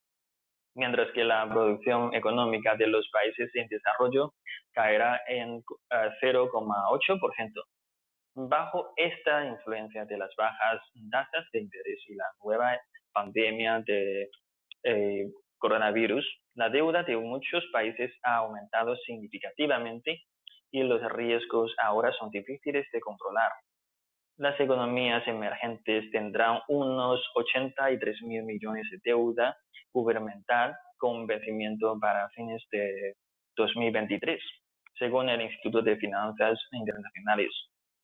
mientras 0.75 1.11
que 1.11 1.23
la 1.23 1.49
producción 1.49 2.13
económica 2.13 2.75
de 2.75 2.87
los 2.87 3.09
países 3.11 3.49
en 3.55 3.67
desarrollo 3.67 4.33
caerá 4.73 5.21
en 5.27 5.63
0,8%. 6.21 7.19
Eh, 7.33 7.49
Bajo 8.33 8.93
esta 8.95 9.45
influencia 9.45 10.05
de 10.05 10.17
las 10.17 10.33
bajas 10.37 10.81
tasas 11.11 11.45
de 11.51 11.59
interés 11.59 11.99
y 12.07 12.15
la 12.15 12.25
nueva 12.41 12.79
pandemia 13.11 13.81
de 13.85 14.29
eh, 14.83 15.29
coronavirus, 15.57 16.25
la 16.55 16.69
deuda 16.69 17.03
de 17.03 17.15
muchos 17.17 17.63
países 17.71 18.11
ha 18.23 18.37
aumentado 18.37 18.95
significativamente 18.97 20.23
y 20.71 20.83
los 20.83 21.01
riesgos 21.11 21.73
ahora 21.81 22.11
son 22.13 22.29
difíciles 22.29 22.87
de 22.91 22.99
controlar. 22.99 23.51
Las 24.37 24.59
economías 24.59 25.27
emergentes 25.27 26.09
tendrán 26.11 26.61
unos 26.67 27.21
83 27.35 28.21
mil 28.23 28.43
millones 28.43 28.87
de 28.89 28.99
deuda 29.03 29.55
gubernamental 29.93 30.75
con 30.97 31.27
vencimiento 31.27 31.97
para 31.99 32.29
fines 32.29 32.63
de 32.71 33.15
2023, 33.55 34.41
según 34.97 35.29
el 35.29 35.41
Instituto 35.41 35.81
de 35.81 35.97
Finanzas 35.97 36.59
Internacionales. 36.71 37.49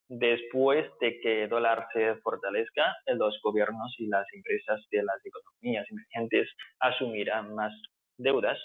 Después 0.10 0.90
de 1.02 1.20
que 1.20 1.44
el 1.44 1.50
dólar 1.50 1.86
se 1.92 2.16
fortalezca, 2.18 2.96
los 3.08 3.40
gobiernos 3.44 3.94
y 3.98 4.08
las 4.08 4.26
empresas 4.34 4.80
de 4.90 5.04
las 5.04 5.18
economías 5.26 5.86
emergentes 5.90 6.50
asumirán 6.80 7.54
más 7.54 7.74
deudas. 8.18 8.58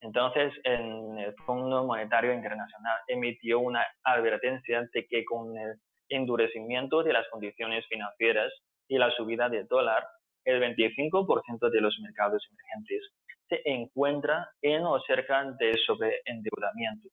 Entonces, 0.00 0.52
el 0.64 1.32
Fondo 1.46 1.84
Monetario 1.84 2.32
Internacional 2.32 2.98
emitió 3.06 3.60
una 3.60 3.86
advertencia 4.02 4.88
de 4.92 5.06
que 5.06 5.24
con 5.24 5.56
el 5.56 5.76
endurecimiento 6.08 7.04
de 7.04 7.12
las 7.12 7.28
condiciones 7.28 7.86
financieras 7.86 8.52
y 8.88 8.98
la 8.98 9.12
subida 9.12 9.48
del 9.48 9.68
dólar, 9.68 10.04
el 10.44 10.60
25% 10.60 11.70
de 11.70 11.80
los 11.80 11.96
mercados 12.00 12.44
emergentes 12.50 13.12
se 13.48 13.62
encuentra 13.64 14.48
en 14.60 14.82
o 14.84 15.00
cerca 15.02 15.44
de 15.60 15.74
sobreendeudamiento 15.86 17.08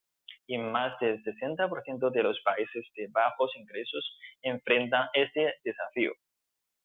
y 0.49 0.57
más 0.57 0.99
del 0.99 1.23
60% 1.23 2.09
de 2.09 2.23
los 2.23 2.41
países 2.41 2.83
de 2.95 3.07
bajos 3.11 3.55
ingresos 3.55 4.17
enfrentan 4.41 5.07
este 5.13 5.53
desafío. 5.63 6.11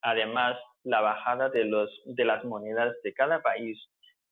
Además, 0.03 0.59
la 0.83 1.01
bajada 1.01 1.49
de, 1.49 1.65
de 2.05 2.25
las 2.27 2.45
monedas 2.45 2.95
de 3.03 3.15
cada 3.15 3.41
país 3.41 3.83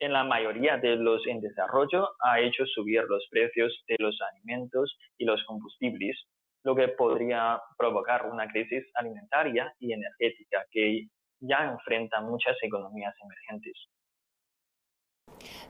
en 0.01 0.13
la 0.13 0.23
mayoría 0.23 0.77
de 0.77 0.97
los 0.97 1.27
en 1.27 1.41
desarrollo 1.41 2.11
ha 2.21 2.41
hecho 2.41 2.67
subir 2.67 3.05
los 3.05 3.27
precios 3.31 3.73
de 3.89 3.97
los 4.01 4.21
alimentos 4.21 4.99
y 5.17 5.25
los 5.25 5.43
combustibles, 5.45 6.27
lo 6.63 6.77
que 6.77 6.89
podría 6.89 7.59
provocar 7.79 8.27
una 8.27 8.47
crisis 8.49 8.85
alimentaria 8.95 9.73
y 9.79 9.95
energética 9.95 10.67
que 10.71 11.07
ya 11.41 11.71
enfrentan 11.73 12.27
muchas 12.27 12.57
economías 12.63 13.15
emergentes. 13.25 13.89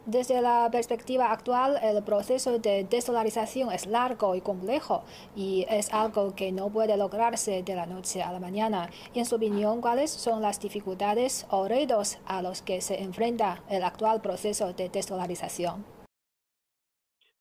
Desde 0.07 0.41
la 0.41 0.69
perspectiva 0.73 1.31
actual, 1.31 1.79
el 1.81 2.03
proceso 2.03 2.59
de 2.59 2.85
desdolarización 2.85 3.71
es 3.71 3.87
largo 3.87 4.35
y 4.35 4.41
complejo 4.41 5.05
y 5.37 5.65
es 5.71 5.95
algo 5.95 6.35
que 6.35 6.51
no 6.51 6.71
puede 6.71 6.97
lograrse 6.97 7.63
de 7.63 7.75
la 7.77 7.87
noche 7.87 8.21
a 8.21 8.33
la 8.33 8.41
mañana. 8.41 8.89
En 9.15 9.25
su 9.25 9.37
opinión, 9.37 9.81
¿cuáles 9.81 10.11
son 10.11 10.43
las 10.43 10.61
dificultades 10.61 11.47
o 11.51 11.69
retos 11.69 12.21
a 12.27 12.43
los 12.43 12.63
que 12.63 12.81
se 12.81 13.01
enfrenta 13.01 13.63
el 13.71 13.85
actual 13.85 14.21
proceso 14.21 14.73
de 14.73 14.89
desdolarización? 14.89 15.85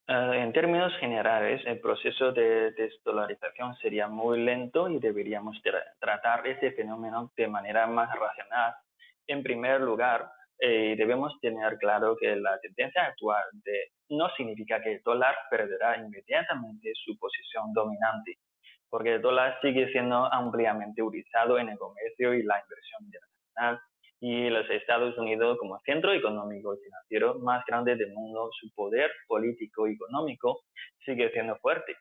Eh, 0.06 0.42
en 0.42 0.52
términos 0.52 0.92
generales, 1.00 1.62
el 1.66 1.80
proceso 1.80 2.30
de 2.30 2.70
desdolarización 2.72 3.74
sería 3.78 4.06
muy 4.06 4.38
lento 4.40 4.88
y 4.88 5.00
deberíamos 5.00 5.60
tratar 5.98 6.46
este 6.46 6.70
fenómeno 6.70 7.32
de 7.36 7.48
manera 7.48 7.88
más 7.88 8.08
racional. 8.16 8.76
En 9.26 9.42
primer 9.42 9.80
lugar, 9.80 10.30
eh, 10.64 10.94
debemos 10.96 11.32
tener 11.40 11.76
claro 11.78 12.16
que 12.16 12.36
la 12.36 12.56
tendencia 12.60 13.06
actual 13.06 13.42
de, 13.64 13.88
no 14.10 14.28
significa 14.36 14.80
que 14.80 14.92
el 14.92 15.02
dólar 15.02 15.34
perderá 15.50 15.96
inmediatamente 15.96 16.92
su 16.94 17.18
posición 17.18 17.72
dominante, 17.72 18.38
porque 18.88 19.14
el 19.14 19.22
dólar 19.22 19.58
sigue 19.60 19.90
siendo 19.90 20.32
ampliamente 20.32 21.02
utilizado 21.02 21.58
en 21.58 21.70
el 21.70 21.78
comercio 21.78 22.32
y 22.34 22.44
la 22.44 22.62
inversión 22.62 23.04
internacional, 23.06 23.80
y 24.20 24.50
los 24.50 24.70
Estados 24.70 25.18
Unidos 25.18 25.58
como 25.58 25.80
centro 25.80 26.12
económico 26.12 26.76
y 26.76 26.84
financiero 26.84 27.40
más 27.40 27.64
grande 27.66 27.96
del 27.96 28.12
mundo, 28.12 28.48
su 28.52 28.72
poder 28.72 29.10
político 29.26 29.88
y 29.88 29.94
económico 29.94 30.60
sigue 31.04 31.32
siendo 31.32 31.56
fuerte. 31.56 31.96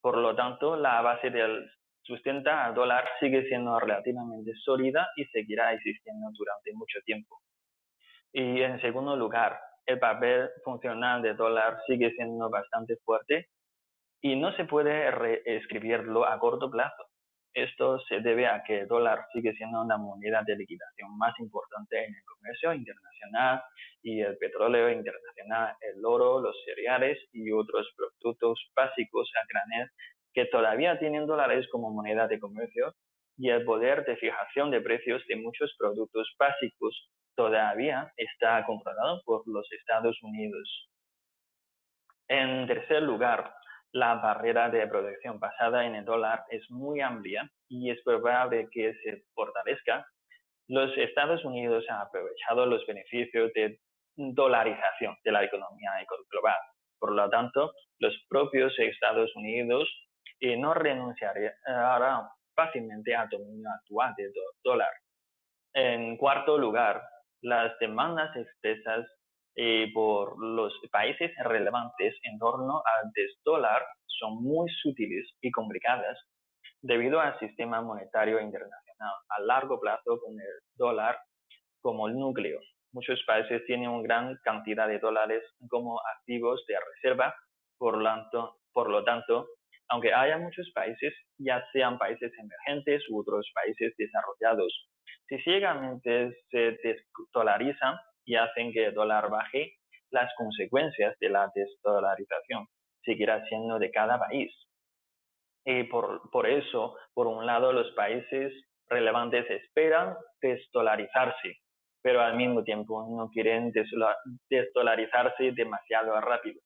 Por 0.00 0.16
lo 0.16 0.36
tanto, 0.36 0.76
la 0.76 1.02
base 1.02 1.30
del 1.30 1.68
sustenta 2.02 2.66
al 2.66 2.74
dólar 2.74 3.04
sigue 3.18 3.48
siendo 3.48 3.80
relativamente 3.80 4.52
sólida 4.64 5.08
y 5.16 5.24
seguirá 5.24 5.72
existiendo 5.72 6.28
durante 6.38 6.72
mucho 6.72 7.00
tiempo. 7.04 7.40
Y 8.32 8.62
en 8.62 8.80
segundo 8.80 9.16
lugar, 9.16 9.58
el 9.86 9.98
papel 9.98 10.50
funcional 10.64 11.22
del 11.22 11.36
dólar 11.36 11.78
sigue 11.86 12.12
siendo 12.12 12.48
bastante 12.48 12.96
fuerte 13.04 13.48
y 14.20 14.36
no 14.36 14.54
se 14.56 14.64
puede 14.64 15.10
reescribirlo 15.10 16.24
a 16.24 16.38
corto 16.38 16.70
plazo. 16.70 17.06
Esto 17.52 17.98
se 18.08 18.20
debe 18.20 18.46
a 18.46 18.62
que 18.62 18.80
el 18.80 18.86
dólar 18.86 19.26
sigue 19.32 19.52
siendo 19.54 19.80
una 19.82 19.96
moneda 19.96 20.44
de 20.46 20.54
liquidación 20.54 21.18
más 21.18 21.34
importante 21.40 22.04
en 22.04 22.14
el 22.14 22.22
comercio 22.24 22.72
internacional 22.72 23.62
y 24.02 24.20
el 24.20 24.36
petróleo 24.38 24.88
internacional, 24.90 25.74
el 25.80 26.04
oro, 26.04 26.40
los 26.40 26.56
cereales 26.64 27.18
y 27.32 27.50
otros 27.50 27.92
productos 27.96 28.70
básicos 28.76 29.28
a 29.34 29.46
granel 29.48 29.90
que 30.32 30.46
todavía 30.46 31.00
tienen 31.00 31.26
dólares 31.26 31.66
como 31.72 31.90
moneda 31.90 32.28
de 32.28 32.38
comercio 32.38 32.94
y 33.36 33.50
el 33.50 33.64
poder 33.64 34.04
de 34.04 34.16
fijación 34.16 34.70
de 34.70 34.80
precios 34.80 35.20
de 35.26 35.34
muchos 35.34 35.74
productos 35.76 36.32
básicos 36.38 37.10
todavía 37.36 38.12
está 38.16 38.64
controlado 38.64 39.22
por 39.24 39.46
los 39.46 39.70
Estados 39.72 40.16
Unidos. 40.22 40.88
En 42.28 42.66
tercer 42.66 43.02
lugar, 43.02 43.52
la 43.92 44.14
barrera 44.16 44.68
de 44.70 44.86
protección 44.86 45.40
basada 45.40 45.84
en 45.84 45.96
el 45.96 46.04
dólar 46.04 46.44
es 46.50 46.70
muy 46.70 47.00
amplia 47.00 47.50
y 47.68 47.90
es 47.90 48.00
probable 48.04 48.68
que 48.70 48.94
se 49.02 49.24
fortalezca. 49.34 50.06
Los 50.68 50.96
Estados 50.96 51.44
Unidos 51.44 51.84
han 51.88 52.02
aprovechado 52.02 52.66
los 52.66 52.86
beneficios 52.86 53.52
de 53.54 53.80
dolarización 54.16 55.16
de 55.24 55.32
la 55.32 55.44
economía 55.44 55.90
global. 56.30 56.58
Por 57.00 57.12
lo 57.12 57.28
tanto, 57.30 57.72
los 57.98 58.14
propios 58.28 58.78
Estados 58.78 59.34
Unidos 59.34 59.88
eh, 60.38 60.56
no 60.56 60.74
renunciarán 60.74 62.28
fácilmente 62.54 63.14
al 63.14 63.28
dominio 63.28 63.68
actual 63.70 64.14
del 64.16 64.32
dólar. 64.62 64.92
En 65.72 66.16
cuarto 66.16 66.58
lugar, 66.58 67.02
las 67.42 67.78
demandas 67.78 68.34
expresas 68.36 69.06
eh, 69.56 69.90
por 69.92 70.42
los 70.42 70.72
países 70.90 71.32
relevantes 71.44 72.14
en 72.22 72.38
torno 72.38 72.82
al 72.84 73.10
desdólar 73.14 73.84
son 74.06 74.42
muy 74.42 74.68
sutiles 74.70 75.28
y 75.40 75.50
complicadas 75.50 76.18
debido 76.82 77.20
al 77.20 77.38
sistema 77.38 77.80
monetario 77.82 78.40
internacional 78.40 79.14
a 79.28 79.40
largo 79.42 79.80
plazo 79.80 80.20
con 80.20 80.38
el 80.38 80.60
dólar 80.74 81.18
como 81.82 82.08
núcleo. 82.08 82.60
Muchos 82.92 83.22
países 83.26 83.64
tienen 83.66 83.88
una 83.88 84.02
gran 84.02 84.36
cantidad 84.42 84.88
de 84.88 84.98
dólares 84.98 85.42
como 85.68 86.00
activos 86.18 86.64
de 86.66 86.76
reserva, 86.94 87.34
por 87.78 88.02
tanto, 88.02 88.58
por 88.72 88.90
lo 88.90 89.04
tanto 89.04 89.46
aunque 89.90 90.14
haya 90.14 90.38
muchos 90.38 90.70
países, 90.72 91.12
ya 91.38 91.64
sean 91.72 91.98
países 91.98 92.32
emergentes 92.38 93.02
u 93.10 93.20
otros 93.20 93.50
países 93.52 93.92
desarrollados, 93.98 94.88
si 95.30 95.38
ciegamente 95.38 96.36
se 96.50 96.76
desdolarizan 96.82 97.96
y 98.24 98.34
hacen 98.34 98.72
que 98.72 98.86
el 98.86 98.94
dólar 98.94 99.30
baje, 99.30 99.74
las 100.10 100.28
consecuencias 100.36 101.16
de 101.20 101.28
la 101.28 101.50
desdolarización 101.54 102.66
seguirán 103.04 103.44
siendo 103.46 103.78
de 103.78 103.92
cada 103.92 104.18
país. 104.18 104.52
Y 105.64 105.84
por, 105.84 106.28
por 106.32 106.48
eso, 106.48 106.96
por 107.14 107.28
un 107.28 107.46
lado, 107.46 107.72
los 107.72 107.92
países 107.92 108.52
relevantes 108.88 109.48
esperan 109.48 110.16
desdolarizarse, 110.42 111.58
pero 112.02 112.22
al 112.22 112.36
mismo 112.36 112.64
tiempo 112.64 113.06
no 113.08 113.28
quieren 113.30 113.70
desdolarizarse 114.50 115.52
demasiado 115.52 116.20
rápido. 116.20 116.60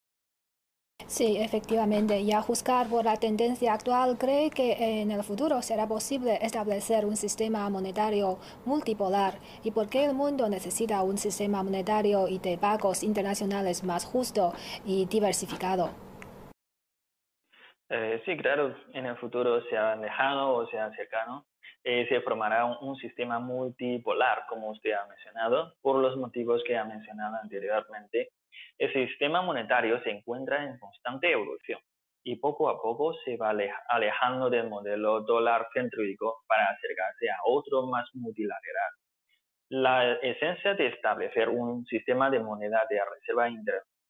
Sí, 1.06 1.36
efectivamente. 1.38 2.20
Y 2.20 2.32
a 2.32 2.40
juzgar 2.40 2.88
por 2.88 3.04
la 3.04 3.16
tendencia 3.16 3.74
actual, 3.74 4.16
¿cree 4.18 4.50
que 4.50 5.02
en 5.02 5.10
el 5.10 5.22
futuro 5.22 5.60
será 5.60 5.86
posible 5.86 6.38
establecer 6.40 7.04
un 7.04 7.16
sistema 7.16 7.68
monetario 7.68 8.38
multipolar? 8.64 9.34
¿Y 9.62 9.70
por 9.70 9.88
qué 9.88 10.04
el 10.06 10.14
mundo 10.14 10.48
necesita 10.48 11.02
un 11.02 11.18
sistema 11.18 11.62
monetario 11.62 12.26
y 12.28 12.38
de 12.38 12.56
pagos 12.58 13.02
internacionales 13.02 13.84
más 13.84 14.04
justo 14.04 14.52
y 14.84 15.06
diversificado? 15.06 15.90
Eh, 17.90 18.22
sí, 18.24 18.36
claro. 18.36 18.74
En 18.92 19.06
el 19.06 19.16
futuro, 19.16 19.62
sea 19.68 19.96
lejano 19.96 20.54
o 20.54 20.66
sea 20.68 20.90
cercano, 20.96 21.44
eh, 21.84 22.06
se 22.08 22.20
formará 22.22 22.64
un, 22.64 22.96
sistema 22.96 23.38
multipolar, 23.38 24.46
como 24.48 24.70
usted 24.70 24.92
ha 24.92 25.06
mencionado, 25.06 25.74
por 25.82 26.00
los 26.00 26.16
motivos 26.16 26.62
que 26.66 26.78
ha 26.78 26.84
mencionado 26.84 27.36
anteriormente 27.42 28.30
el 28.78 28.92
sistema 28.92 29.42
monetario 29.42 30.02
se 30.02 30.10
encuentra 30.10 30.64
en 30.64 30.78
constante 30.78 31.30
evolución 31.30 31.80
y 32.24 32.36
poco 32.36 32.70
a 32.70 32.80
poco 32.80 33.14
se 33.24 33.36
va 33.36 33.54
alejando 33.88 34.48
del 34.48 34.68
modelo 34.68 35.20
dólar 35.20 35.68
céntrico 35.74 36.42
para 36.48 36.70
acercarse 36.70 37.30
a 37.30 37.36
otro 37.44 37.86
más 37.86 38.08
multilateral. 38.14 38.90
La 39.68 40.12
esencia 40.14 40.74
de 40.74 40.86
establecer 40.88 41.48
un 41.50 41.84
sistema 41.86 42.30
de 42.30 42.40
moneda 42.40 42.82
de 42.88 43.00
reserva 43.04 43.48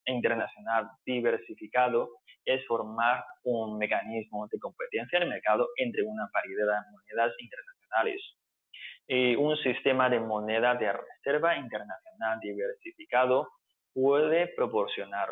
internacional 0.07 0.89
diversificado 1.05 2.11
es 2.45 2.65
formar 2.67 3.25
un 3.43 3.79
mecanismo 3.79 4.47
de 4.49 4.59
competencia 4.59 5.17
en 5.17 5.25
el 5.25 5.31
mercado 5.31 5.69
entre 5.77 6.03
una 6.03 6.29
variedad 6.33 6.67
de 6.67 6.91
monedas 6.93 7.35
internacionales. 7.39 8.23
Y 9.07 9.37
un 9.37 9.57
sistema 9.57 10.09
de 10.09 10.21
moneda 10.21 10.75
de 10.75 10.93
reserva 10.93 11.57
internacional 11.57 12.39
diversificado 12.41 13.49
puede 13.95 14.49
proporcionar 14.49 15.29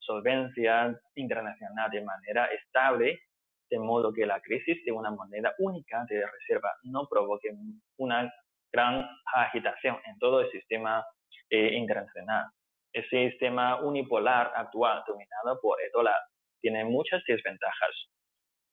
solvencia 0.00 1.00
internacional 1.14 1.90
de 1.90 2.02
manera 2.02 2.46
estable, 2.46 3.20
de 3.70 3.78
modo 3.78 4.12
que 4.12 4.26
la 4.26 4.40
crisis 4.40 4.84
de 4.84 4.92
una 4.92 5.10
moneda 5.10 5.54
única 5.58 6.04
de 6.08 6.26
reserva 6.26 6.70
no 6.82 7.06
provoque 7.08 7.50
una 7.98 8.30
gran 8.72 9.08
agitación 9.34 9.98
en 10.04 10.18
todo 10.18 10.40
el 10.40 10.50
sistema 10.50 11.04
eh, 11.48 11.74
internacional. 11.74 12.46
El 12.92 13.08
sistema 13.08 13.80
unipolar 13.80 14.52
actual, 14.54 15.02
dominado 15.06 15.60
por 15.62 15.80
el 15.80 15.90
dólar, 15.92 16.18
tiene 16.60 16.84
muchas 16.84 17.22
desventajas. 17.26 18.10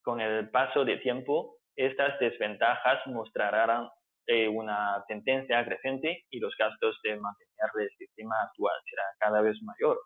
Con 0.04 0.20
el 0.20 0.50
paso 0.50 0.84
del 0.84 1.02
tiempo, 1.02 1.58
estas 1.76 2.20
desventajas 2.20 3.06
mostrarán 3.08 3.90
eh, 4.28 4.48
una 4.48 5.04
tendencia 5.08 5.64
creciente 5.66 6.24
y 6.30 6.40
los 6.40 6.54
gastos 6.58 7.00
de 7.04 7.18
mantener 7.18 7.70
el 7.80 7.90
sistema 7.98 8.36
actual 8.44 8.76
serán 8.90 9.14
cada 9.20 9.42
vez 9.42 9.58
mayor. 9.64 10.00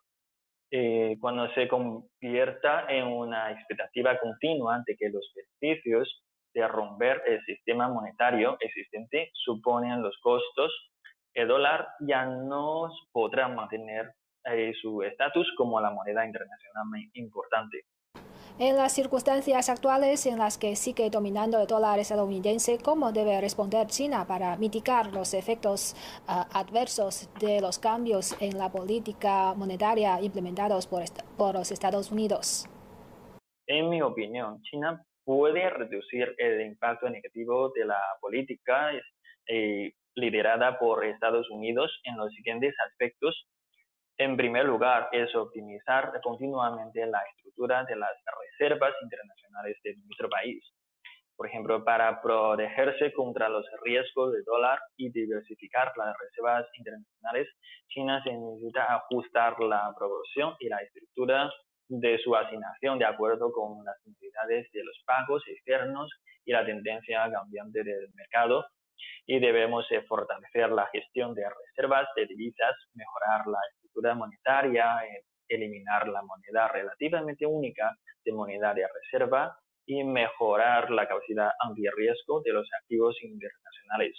Eh, 0.72 1.17
cuando 1.22 1.48
se 1.53 1.67
convierta 1.67 2.86
en 2.89 3.05
una 3.05 3.51
expectativa 3.51 4.17
continua 4.20 4.82
de 4.88 4.96
que 4.96 5.10
los 5.10 5.32
beneficios 5.36 6.24
de 6.53 6.67
romper 6.67 7.22
el 7.27 7.43
sistema 7.46 7.89
monetario 7.89 8.58
existente 8.60 9.29
suponen 9.34 10.01
los 10.01 10.17
costos, 10.22 10.72
el 11.36 11.48
dólar 11.48 11.88
ya 12.00 12.25
no 12.25 12.89
podrá 13.12 13.48
mantener 13.48 14.13
eh, 14.46 14.74
su 14.82 15.03
estatus 15.03 15.51
como 15.58 15.79
la 15.79 15.91
moneda 15.91 16.25
internacional 16.25 16.86
importante. 17.13 17.84
En 18.60 18.77
las 18.77 18.93
circunstancias 18.93 19.67
actuales 19.67 20.27
en 20.27 20.38
las 20.38 20.60
que 20.60 20.75
sigue 20.75 21.10
dominando 21.10 21.60
el 21.60 21.65
dólar 21.65 21.98
estadounidense, 21.98 22.77
¿cómo 22.77 23.12
debe 23.12 23.41
responder 23.41 23.88
China 23.88 24.27
para 24.27 24.55
mitigar 24.57 25.12
los 25.12 25.33
efectos 25.33 25.95
ah, 26.27 26.48
adversos 26.53 27.33
de 27.39 27.62
los 27.62 27.79
cambios 27.79 28.39
en 28.39 28.60
la 28.60 28.72
política 28.72 29.55
monetaria 29.55 30.22
implementados 30.22 30.86
por, 30.86 31.55
los 31.55 31.72
Estados 31.72 32.12
Unidos? 32.12 32.69
En 33.65 33.89
mi 33.89 34.03
opinión, 34.03 34.62
China 34.62 35.03
puede 35.25 35.67
reducir 35.72 36.36
el 36.38 36.62
impacto 36.62 37.10
negativo 37.10 37.72
de 37.74 37.86
la 37.86 38.01
política 38.22 38.91
eh, 39.48 39.93
liderada 40.13 40.77
por 40.77 41.03
Estados 41.03 41.50
Unidos 41.50 41.91
en 42.03 42.17
los 42.17 42.31
siguientes 42.33 42.75
aspectos. 42.88 43.48
En 44.17 44.38
primer 44.38 44.65
lugar, 44.65 45.10
es 45.12 45.34
optimizar 45.36 46.22
continuamente 46.22 47.05
la 47.08 47.22
estructura 47.32 47.84
de 47.84 47.96
las 47.96 48.12
reservas 48.60 48.93
internacionales 49.01 49.77
de 49.84 49.96
nuestro 49.96 50.29
país. 50.29 50.63
Por 51.36 51.48
ejemplo, 51.48 51.84
para 51.84 52.22
protegerse 52.22 53.12
contra 53.12 53.50
los 53.50 53.65
riesgos 53.84 54.34
de 54.34 54.43
dólar 54.43 54.79
y 54.98 55.12
diversificar 55.12 55.91
las 55.98 56.15
reservas 56.20 56.67
internacionales, 56.77 57.48
China 57.88 58.22
se 58.24 58.32
necesita 58.34 58.93
ajustar 58.93 59.60
la 59.60 59.91
proporción 59.98 60.55
y 60.60 60.70
la 60.70 60.77
estructura 60.77 61.51
de 61.89 62.17
su 62.20 62.36
asignación 62.36 63.00
de 63.00 63.05
acuerdo 63.05 63.51
con 63.51 63.84
las 63.84 63.98
necesidades 64.05 64.72
de 64.72 64.84
los 64.84 65.01
pagos 65.05 65.43
externos 65.48 66.10
y 66.46 66.51
la 66.51 66.65
tendencia 66.65 67.29
cambiante 67.32 67.84
del 67.84 68.10
mercado 68.13 68.63
y 69.25 69.39
debemos 69.39 69.86
fortalecer 70.08 70.70
la 70.72 70.88
gestión 70.88 71.34
de 71.34 71.43
reservas 71.50 72.08
de 72.15 72.25
divisas, 72.27 72.75
mejorar 72.93 73.48
la 73.48 73.60
estructura 73.93 74.15
monetaria, 74.15 74.97
eh, 75.05 75.23
eliminar 75.47 76.07
la 76.07 76.21
moneda 76.23 76.67
relativamente 76.67 77.45
única 77.45 77.95
de 78.25 78.31
moneda 78.31 78.73
de 78.73 78.88
reserva 78.88 79.55
y 79.85 80.03
mejorar 80.03 80.89
la 80.89 81.07
capacidad 81.07 81.51
antirriesgo 81.59 82.41
de 82.41 82.53
los 82.53 82.67
activos 82.81 83.15
internacionales. 83.21 84.15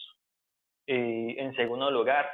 Y 0.87 1.39
en 1.39 1.55
segundo 1.57 1.91
lugar, 1.91 2.31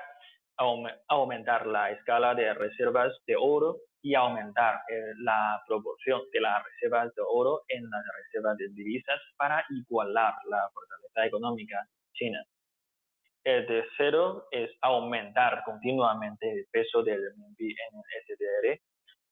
aumentar 1.09 1.67
la 1.67 1.91
escala 1.91 2.35
de 2.35 2.53
reservas 2.53 3.17
de 3.27 3.37
oro 3.37 3.77
y 4.03 4.15
aumentar 4.15 4.81
eh, 4.89 5.13
la 5.23 5.63
proporción 5.67 6.21
de 6.33 6.41
las 6.41 6.63
reservas 6.65 7.15
de 7.15 7.23
oro 7.27 7.63
en 7.69 7.89
las 7.89 8.03
reservas 8.25 8.57
de 8.59 8.69
divisas 8.71 9.21
para 9.37 9.65
igualar 9.71 10.35
la 10.49 10.69
fortaleza 10.75 11.27
económica 11.27 11.79
china. 12.13 12.43
El 13.45 13.67
tercero 13.67 14.47
es 14.51 14.71
aumentar 14.83 15.63
continuamente 15.65 16.51
el 16.51 16.67
peso 16.71 17.03
del 17.03 17.21
RMB 17.21 17.59
en 17.59 17.99
el 17.99 18.23
SDR 18.27 18.81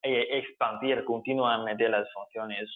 y 0.03 0.37
expandir 0.37 1.03
continuamente 1.03 1.87
las 1.89 2.11
funciones 2.11 2.67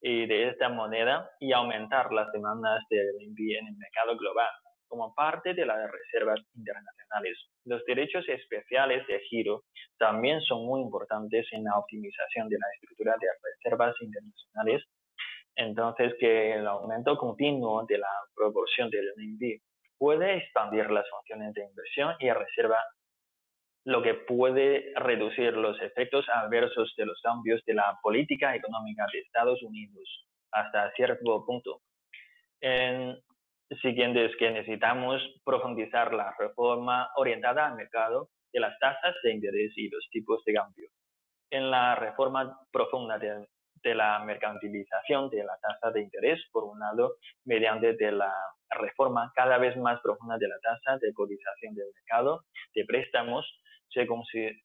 de 0.00 0.48
esta 0.48 0.68
moneda 0.68 1.30
y 1.40 1.52
aumentar 1.52 2.12
las 2.12 2.30
demandas 2.32 2.84
del 2.90 3.08
RMB 3.08 3.38
en 3.58 3.66
el 3.66 3.76
mercado 3.76 4.16
global 4.16 4.50
como 4.86 5.14
parte 5.14 5.52
de 5.52 5.66
las 5.66 5.90
reservas 5.90 6.40
internacionales. 6.54 7.36
Los 7.64 7.84
derechos 7.84 8.26
especiales 8.28 9.06
de 9.06 9.20
giro 9.28 9.64
también 9.98 10.40
son 10.42 10.64
muy 10.64 10.80
importantes 10.80 11.46
en 11.52 11.64
la 11.64 11.76
optimización 11.76 12.48
de 12.48 12.56
la 12.58 12.66
estructura 12.74 13.14
de 13.20 13.26
reservas 13.42 13.94
internacionales. 14.00 14.84
Entonces, 15.56 16.14
que 16.18 16.54
el 16.54 16.66
aumento 16.66 17.16
continuo 17.18 17.84
de 17.86 17.98
la 17.98 18.10
proporción 18.34 18.88
del 18.90 19.08
RMB 19.16 19.60
puede 19.98 20.36
expandir 20.36 20.90
las 20.90 21.08
funciones 21.10 21.54
de 21.54 21.64
inversión 21.64 22.14
y 22.20 22.30
reserva, 22.30 22.78
lo 23.84 24.02
que 24.02 24.14
puede 24.14 24.92
reducir 24.96 25.54
los 25.54 25.80
efectos 25.80 26.26
adversos 26.28 26.94
de 26.96 27.06
los 27.06 27.20
cambios 27.22 27.62
de 27.64 27.74
la 27.74 27.98
política 28.02 28.54
económica 28.54 29.06
de 29.12 29.20
Estados 29.20 29.62
Unidos 29.62 30.26
hasta 30.52 30.90
cierto 30.92 31.44
punto. 31.44 31.80
En, 32.60 33.18
siguiente 33.82 34.24
es 34.24 34.36
que 34.36 34.50
necesitamos 34.50 35.22
profundizar 35.44 36.14
la 36.14 36.34
reforma 36.38 37.10
orientada 37.16 37.66
al 37.66 37.76
mercado 37.76 38.30
de 38.52 38.60
las 38.60 38.78
tasas 38.78 39.14
de 39.22 39.32
interés 39.32 39.72
y 39.76 39.88
los 39.88 40.08
tipos 40.10 40.42
de 40.44 40.54
cambio. 40.54 40.88
En 41.50 41.70
la 41.70 41.94
reforma 41.94 42.58
profunda 42.72 43.18
de, 43.82 43.94
la 43.94 44.18
mercantilización 44.20 45.30
de 45.30 45.44
la 45.44 45.56
tasa 45.60 45.90
de 45.92 46.02
interés, 46.02 46.40
por 46.52 46.64
un 46.64 46.78
lado, 46.78 47.16
mediante 47.44 47.94
de 47.94 48.12
la 48.12 48.32
reforma 48.70 49.32
cada 49.34 49.58
vez 49.58 49.76
más 49.76 50.00
profunda 50.00 50.36
de 50.38 50.48
la 50.48 50.58
tasa 50.60 50.98
de 50.98 51.12
cotización 51.12 51.74
del 51.74 51.86
mercado 51.94 52.44
de 52.74 52.84
préstamos, 52.84 53.46
se 53.90 54.06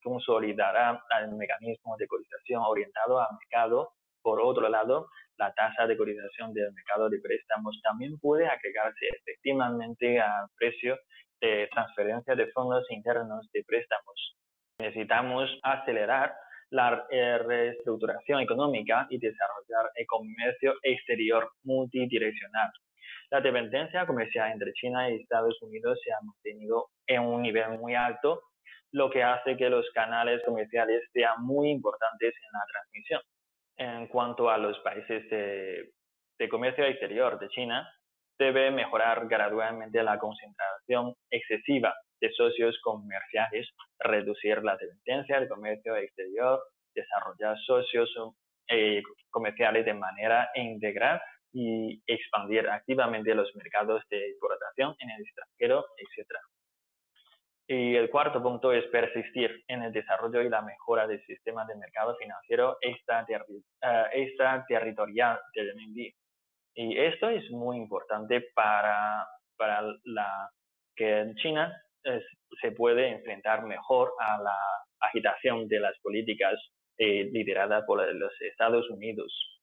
consolidará 0.02 1.02
el 1.22 1.32
mecanismo 1.32 1.96
de 1.96 2.06
cotización 2.06 2.62
orientado 2.62 3.20
al 3.20 3.36
mercado. 3.38 3.92
Por 4.22 4.40
otro 4.40 4.68
lado, 4.68 5.08
la 5.36 5.52
tasa 5.52 5.86
de 5.86 5.96
cotización 5.96 6.52
del 6.52 6.72
mercado 6.72 7.08
de 7.08 7.20
préstamos 7.20 7.80
también 7.82 8.18
puede 8.18 8.46
agregarse 8.46 9.06
efectivamente 9.20 10.20
al 10.20 10.46
precio 10.56 10.98
de 11.40 11.68
transferencia 11.72 12.34
de 12.34 12.46
fondos 12.52 12.84
internos 12.90 13.50
de 13.52 13.64
préstamos. 13.64 14.36
Necesitamos 14.78 15.50
acelerar 15.62 16.34
la 16.70 17.06
eh, 17.10 17.38
reestructuración 17.38 18.40
económica 18.40 19.06
y 19.10 19.18
desarrollar 19.18 19.90
el 19.94 20.06
comercio 20.06 20.74
exterior 20.82 21.50
multidireccional. 21.64 22.70
La 23.30 23.40
dependencia 23.40 24.06
comercial 24.06 24.52
entre 24.52 24.72
China 24.74 25.10
y 25.10 25.16
Estados 25.16 25.60
Unidos 25.62 25.98
se 26.04 26.12
ha 26.12 26.20
mantenido 26.22 26.88
en 27.06 27.22
un 27.22 27.42
nivel 27.42 27.78
muy 27.78 27.94
alto, 27.94 28.42
lo 28.92 29.10
que 29.10 29.22
hace 29.22 29.56
que 29.56 29.68
los 29.68 29.90
canales 29.92 30.40
comerciales 30.44 31.02
sean 31.12 31.42
muy 31.44 31.70
importantes 31.70 32.32
en 32.32 32.52
la 32.52 32.64
transmisión. 32.70 33.20
En 33.76 34.06
cuanto 34.06 34.48
a 34.48 34.56
los 34.56 34.78
países 34.80 35.28
de, 35.30 36.48
comercio 36.48 36.84
exterior 36.84 37.38
de 37.38 37.48
China, 37.48 37.90
debe 38.38 38.70
mejorar 38.70 39.26
gradualmente 39.26 40.02
la 40.02 40.18
concentración 40.18 41.14
excesiva 41.30 41.94
de 42.24 42.32
socios 42.32 42.76
comerciales, 42.82 43.68
reducir 43.98 44.62
la 44.62 44.76
dependencia 44.76 45.38
del 45.38 45.48
comercio 45.48 45.94
exterior, 45.96 46.62
desarrollar 46.94 47.58
socios 47.66 48.10
eh, 48.68 49.02
comerciales 49.30 49.84
de 49.84 49.92
manera 49.92 50.48
integral 50.54 51.20
y 51.52 52.02
expandir 52.06 52.66
activamente 52.68 53.34
los 53.34 53.54
mercados 53.56 54.02
de 54.08 54.30
exportación 54.30 54.94
en 55.00 55.10
el 55.10 55.20
extranjero, 55.20 55.84
etc. 55.98 56.26
Y 57.66 57.94
el 57.94 58.08
cuarto 58.10 58.42
punto 58.42 58.72
es 58.72 58.86
persistir 58.86 59.62
en 59.68 59.82
el 59.82 59.92
desarrollo 59.92 60.40
y 60.40 60.48
la 60.48 60.62
mejora 60.62 61.06
del 61.06 61.22
sistema 61.26 61.66
de 61.66 61.76
mercado 61.76 62.16
financiero 62.16 62.78
extraterritorial 62.80 65.40
del 65.54 65.72
RMB. 65.72 65.98
Y 66.76 66.98
esto 66.98 67.28
es 67.28 67.48
muy 67.50 67.76
importante 67.76 68.48
para, 68.54 69.28
para 69.56 69.82
la, 70.04 70.50
que 70.96 71.20
en 71.20 71.34
Se 72.60 72.72
puede 72.72 73.08
enfrentar 73.08 73.64
mejor 73.64 74.12
a 74.18 74.42
la 74.42 74.56
agitación 75.00 75.68
de 75.68 75.80
las 75.80 75.98
políticas 76.00 76.54
eh, 76.98 77.24
lideradas 77.32 77.84
por 77.86 78.14
los 78.14 78.32
Estados 78.40 78.88
Unidos. 78.90 79.53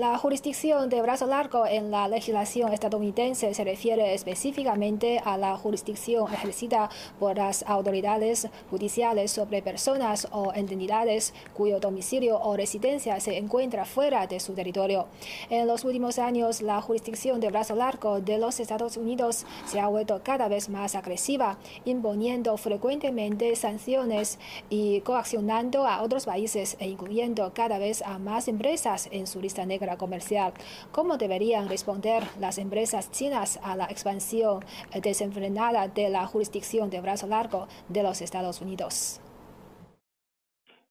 La 0.00 0.16
jurisdicción 0.16 0.88
de 0.88 1.02
brazo 1.02 1.26
largo 1.26 1.66
en 1.66 1.90
la 1.90 2.08
legislación 2.08 2.72
estadounidense 2.72 3.52
se 3.52 3.64
refiere 3.64 4.14
específicamente 4.14 5.20
a 5.22 5.36
la 5.36 5.58
jurisdicción 5.58 6.32
ejercida 6.32 6.88
por 7.18 7.36
las 7.36 7.64
autoridades 7.64 8.48
judiciales 8.70 9.30
sobre 9.30 9.60
personas 9.60 10.26
o 10.32 10.54
entidades 10.54 11.34
cuyo 11.52 11.80
domicilio 11.80 12.40
o 12.40 12.56
residencia 12.56 13.20
se 13.20 13.36
encuentra 13.36 13.84
fuera 13.84 14.26
de 14.26 14.40
su 14.40 14.54
territorio. 14.54 15.04
En 15.50 15.66
los 15.66 15.84
últimos 15.84 16.18
años, 16.18 16.62
la 16.62 16.80
jurisdicción 16.80 17.38
de 17.38 17.50
brazo 17.50 17.74
largo 17.74 18.22
de 18.22 18.38
los 18.38 18.58
Estados 18.58 18.96
Unidos 18.96 19.44
se 19.66 19.80
ha 19.80 19.88
vuelto 19.88 20.22
cada 20.24 20.48
vez 20.48 20.70
más 20.70 20.94
agresiva, 20.94 21.58
imponiendo 21.84 22.56
frecuentemente 22.56 23.54
sanciones 23.54 24.38
y 24.70 25.02
coaccionando 25.02 25.86
a 25.86 26.00
otros 26.00 26.24
países 26.24 26.78
e 26.80 26.88
incluyendo 26.88 27.52
cada 27.52 27.76
vez 27.76 28.00
a 28.00 28.18
más 28.18 28.48
empresas 28.48 29.06
en 29.12 29.26
su 29.26 29.42
lista 29.42 29.66
negra 29.66 29.89
comercial. 29.96 30.52
¿Cómo 30.92 31.16
deberían 31.16 31.68
responder 31.68 32.22
las 32.38 32.58
empresas 32.58 33.10
chinas 33.10 33.60
a 33.62 33.76
la 33.76 33.84
expansión 33.84 34.64
desenfrenada 35.02 35.88
de 35.88 36.08
la 36.08 36.26
jurisdicción 36.26 36.90
de 36.90 37.00
brazo 37.00 37.26
largo 37.26 37.68
de 37.88 38.02
los 38.02 38.20
Estados 38.20 38.60
Unidos? 38.60 39.20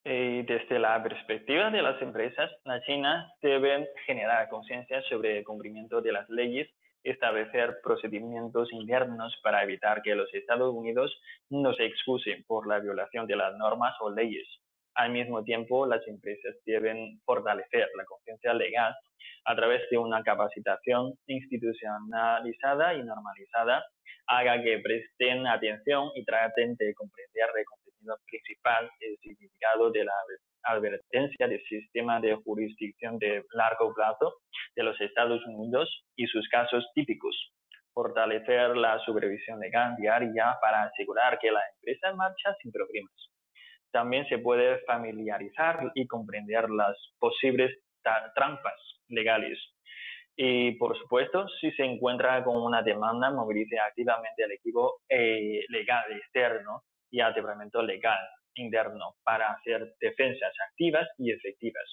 Eh, 0.06 0.44
desde 0.48 0.80
la 0.80 1.02
perspectiva 1.04 1.70
de 1.70 1.82
las 1.82 2.02
empresas, 2.02 2.50
la 2.64 2.82
China 2.82 3.32
debe 3.42 3.90
generar 4.06 4.50
conciencia 4.50 5.02
sobre 5.04 5.38
el 5.38 5.44
cumplimiento 5.44 6.02
de 6.02 6.14
las 6.14 6.30
leyes, 6.30 6.70
establecer 7.04 7.78
procedimientos 7.84 8.72
internos 8.72 9.38
para 9.44 9.62
evitar 9.64 10.02
que 10.02 10.16
los 10.16 10.34
Estados 10.34 10.74
Unidos 10.74 11.16
no 11.50 11.74
se 11.74 11.86
excusen 11.86 12.44
por 12.48 12.68
la 12.68 12.80
violación 12.80 13.28
de 13.28 13.36
las 13.36 13.56
normas 13.58 13.96
o 14.00 14.10
leyes. 14.10 14.48
Al 15.00 15.12
mismo 15.12 15.42
tiempo, 15.46 15.86
las 15.86 16.06
empresas 16.10 16.58
deben 16.66 17.22
fortalecer 17.24 17.88
la 17.96 18.04
conciencia 18.04 18.54
legal 18.54 18.94
a 19.46 19.56
través 19.56 19.90
de 19.90 19.98
una 19.98 20.22
capacitación 20.24 21.14
institucionalizada 21.26 22.96
y 22.96 23.04
normalizada, 23.04 23.86
haga 24.28 24.62
que 24.62 24.78
presten 24.80 25.48
atención 25.48 26.10
y 26.16 26.26
traten 26.26 26.76
de 26.76 26.94
comprender 26.96 27.48
el 27.58 27.64
contenido 27.64 28.18
principal, 28.26 28.92
el 29.00 29.18
significado 29.20 29.90
de 29.90 30.04
la 30.04 30.14
advertencia 30.64 31.48
del 31.48 31.64
sistema 31.64 32.20
de 32.20 32.36
jurisdicción 32.36 33.18
de 33.20 33.46
largo 33.54 33.94
plazo 33.94 34.34
de 34.76 34.84
los 34.84 35.00
Estados 35.00 35.42
Unidos 35.46 36.04
y 36.18 36.28
sus 36.28 36.46
casos 36.50 36.86
típicos. 36.94 37.54
Fortalecer 37.94 38.76
la 38.76 39.00
supervisión 39.06 39.62
legal 39.62 39.96
diaria 39.96 40.58
para 40.62 40.84
asegurar 40.84 41.40
que 41.40 41.52
la 41.52 41.62
empresa 41.78 42.14
marcha 42.16 42.54
sin 42.62 42.74
problemas 42.74 43.29
también 43.92 44.28
se 44.28 44.40
puede 44.40 44.80
familiarizar 44.86 45.92
y 45.96 46.08
comprender 46.08 46.70
las 46.70 46.96
posibles 47.20 47.78
trampas 48.36 49.00
legales. 49.08 49.60
Y 50.36 50.72
por 50.78 50.98
supuesto, 50.98 51.48
si 51.60 51.72
se 51.72 51.84
encuentra 51.84 52.44
con 52.44 52.58
una 52.58 52.82
demanda, 52.82 53.30
movilice 53.30 53.78
activamente 53.78 54.44
el 54.44 54.52
equipo 54.54 55.02
eh, 55.10 55.66
legal 55.68 56.06
externo 56.14 56.84
y 57.12 57.20
al 57.20 57.34
departamento 57.34 57.82
legal 57.82 58.20
interno 58.56 59.16
para 59.24 59.52
hacer 59.52 59.96
defensas 60.00 60.54
activas 60.70 61.08
y 61.18 61.32
efectivas. 61.32 61.84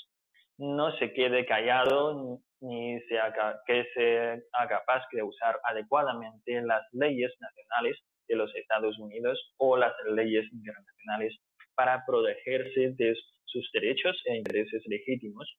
No 0.59 0.96
se 0.98 1.12
quede 1.12 1.44
callado 1.44 2.40
ni 2.61 3.00
sea 3.02 3.32
que 3.66 3.85
sea 3.94 4.38
capaz 4.68 5.02
de 5.12 5.22
usar 5.22 5.59
adecuadamente 5.64 6.62
las 6.62 6.82
leyes 6.92 7.32
nacionales 7.40 7.98
de 8.28 8.37
los 8.37 8.54
Estados 8.54 8.98
Unidos 8.98 9.54
o 9.59 9.76
las 9.76 9.92
leyes 10.14 10.50
internacionales 10.52 11.37
para 11.76 12.04
protegerse 12.04 12.94
de 12.96 13.14
sus 13.44 13.70
derechos 13.72 14.20
e 14.24 14.36
intereses 14.36 14.82
legítimos. 14.86 15.56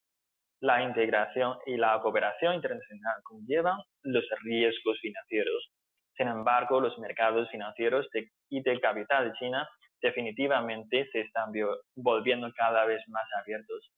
La 0.59 0.81
integración 0.83 1.57
y 1.67 1.77
la 1.77 1.99
cooperación 2.01 2.55
internacional 2.55 3.15
conllevan 3.23 3.77
los 4.03 4.25
riesgos 4.43 4.99
financieros. 4.99 5.71
Sin 6.15 6.27
embargo, 6.27 6.81
los 6.81 6.97
mercados 6.97 7.49
financieros 7.51 8.07
y 8.49 8.61
de 8.63 8.79
capital 8.79 9.25
de 9.25 9.37
China 9.37 9.69
definitivamente 10.01 11.07
se 11.11 11.21
están 11.21 11.51
volviendo 11.95 12.51
cada 12.55 12.85
vez 12.85 13.01
más 13.07 13.25
abiertos. 13.39 13.91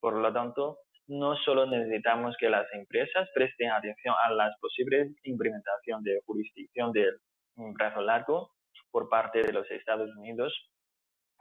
Por 0.00 0.14
lo 0.14 0.32
tanto, 0.32 0.78
no 1.06 1.36
solo 1.36 1.66
necesitamos 1.66 2.36
que 2.38 2.48
las 2.48 2.66
empresas 2.72 3.28
presten 3.34 3.70
atención 3.70 4.14
a 4.24 4.32
las 4.32 4.56
posibles 4.60 5.12
implementación 5.24 6.02
de 6.02 6.20
jurisdicción 6.24 6.92
del 6.92 7.18
brazo 7.56 8.00
largo 8.00 8.52
por 8.90 9.08
parte 9.08 9.42
de 9.42 9.52
los 9.52 9.70
Estados 9.70 10.10
Unidos, 10.16 10.52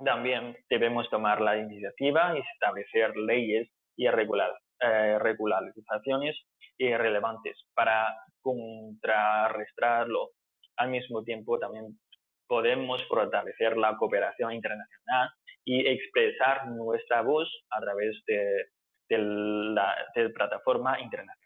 también 0.03 0.55
debemos 0.69 1.09
tomar 1.09 1.41
la 1.41 1.57
iniciativa 1.57 2.38
y 2.38 2.41
establecer 2.53 3.15
leyes 3.17 3.69
y 3.95 4.07
regular, 4.07 4.51
eh, 4.81 5.17
regularizaciones 5.19 6.38
relevantes 6.79 7.57
para 7.73 8.15
contrarrestarlo. 8.41 10.29
Al 10.77 10.89
mismo 10.89 11.23
tiempo, 11.23 11.59
también 11.59 11.99
podemos 12.47 13.05
fortalecer 13.07 13.77
la 13.77 13.97
cooperación 13.97 14.53
internacional 14.53 15.29
y 15.65 15.88
expresar 15.88 16.67
nuestra 16.67 17.21
voz 17.21 17.49
a 17.69 17.81
través 17.81 18.23
de, 18.25 18.65
la 19.09 19.95
de 20.15 20.29
plataforma 20.29 20.99
internacional 20.99 21.38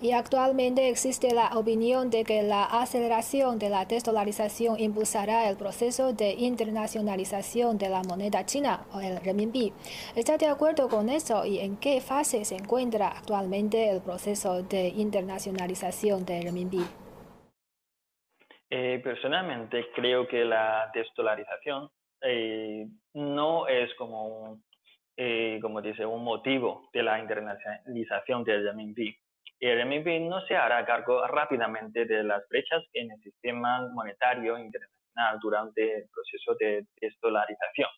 y 0.00 0.12
actualmente 0.12 0.88
existe 0.88 1.34
la 1.34 1.58
opinión 1.58 2.10
de 2.10 2.24
que 2.24 2.42
la 2.42 2.64
aceleración 2.64 3.58
de 3.58 3.70
la 3.70 3.84
desdolarización 3.84 4.78
impulsará 4.78 5.48
el 5.48 5.56
proceso 5.56 6.12
de 6.12 6.32
internacionalización 6.32 7.78
de 7.78 7.88
la 7.88 8.02
moneda 8.02 8.44
china 8.44 8.84
o 8.92 9.00
el 9.00 9.18
renminbi. 9.20 9.72
¿Está 10.14 10.36
de 10.36 10.46
acuerdo 10.46 10.88
con 10.88 11.08
eso 11.08 11.44
y 11.44 11.60
en 11.60 11.76
qué 11.78 12.00
fase 12.00 12.44
se 12.44 12.56
encuentra 12.56 13.08
actualmente 13.08 13.90
el 13.90 14.00
proceso 14.02 14.62
de 14.62 14.88
internacionalización 14.88 16.24
del 16.24 16.44
renminbi? 16.44 16.84
Eh, 18.68 19.00
personalmente 19.02 19.86
creo 19.94 20.26
que 20.26 20.44
la 20.44 20.90
desdolarización 20.92 21.88
eh, 22.20 22.86
no 23.14 23.68
es 23.68 23.94
como 23.94 24.26
un, 24.26 24.64
eh, 25.16 25.58
como 25.62 25.80
dice, 25.80 26.04
un 26.04 26.24
motivo 26.24 26.88
de 26.92 27.02
la 27.02 27.20
internacionalización 27.20 28.44
del 28.44 28.64
renminbi 28.64 29.16
el 29.60 29.82
RMB 29.82 30.28
no 30.28 30.40
se 30.42 30.56
hará 30.56 30.84
cargo 30.84 31.26
rápidamente 31.26 32.04
de 32.04 32.22
las 32.22 32.46
brechas 32.48 32.84
en 32.92 33.10
el 33.10 33.18
sistema 33.20 33.88
monetario 33.92 34.58
internacional 34.58 35.38
durante 35.40 35.98
el 35.98 36.08
proceso 36.12 36.54
de 36.58 36.86
desdolarización. 37.00 37.88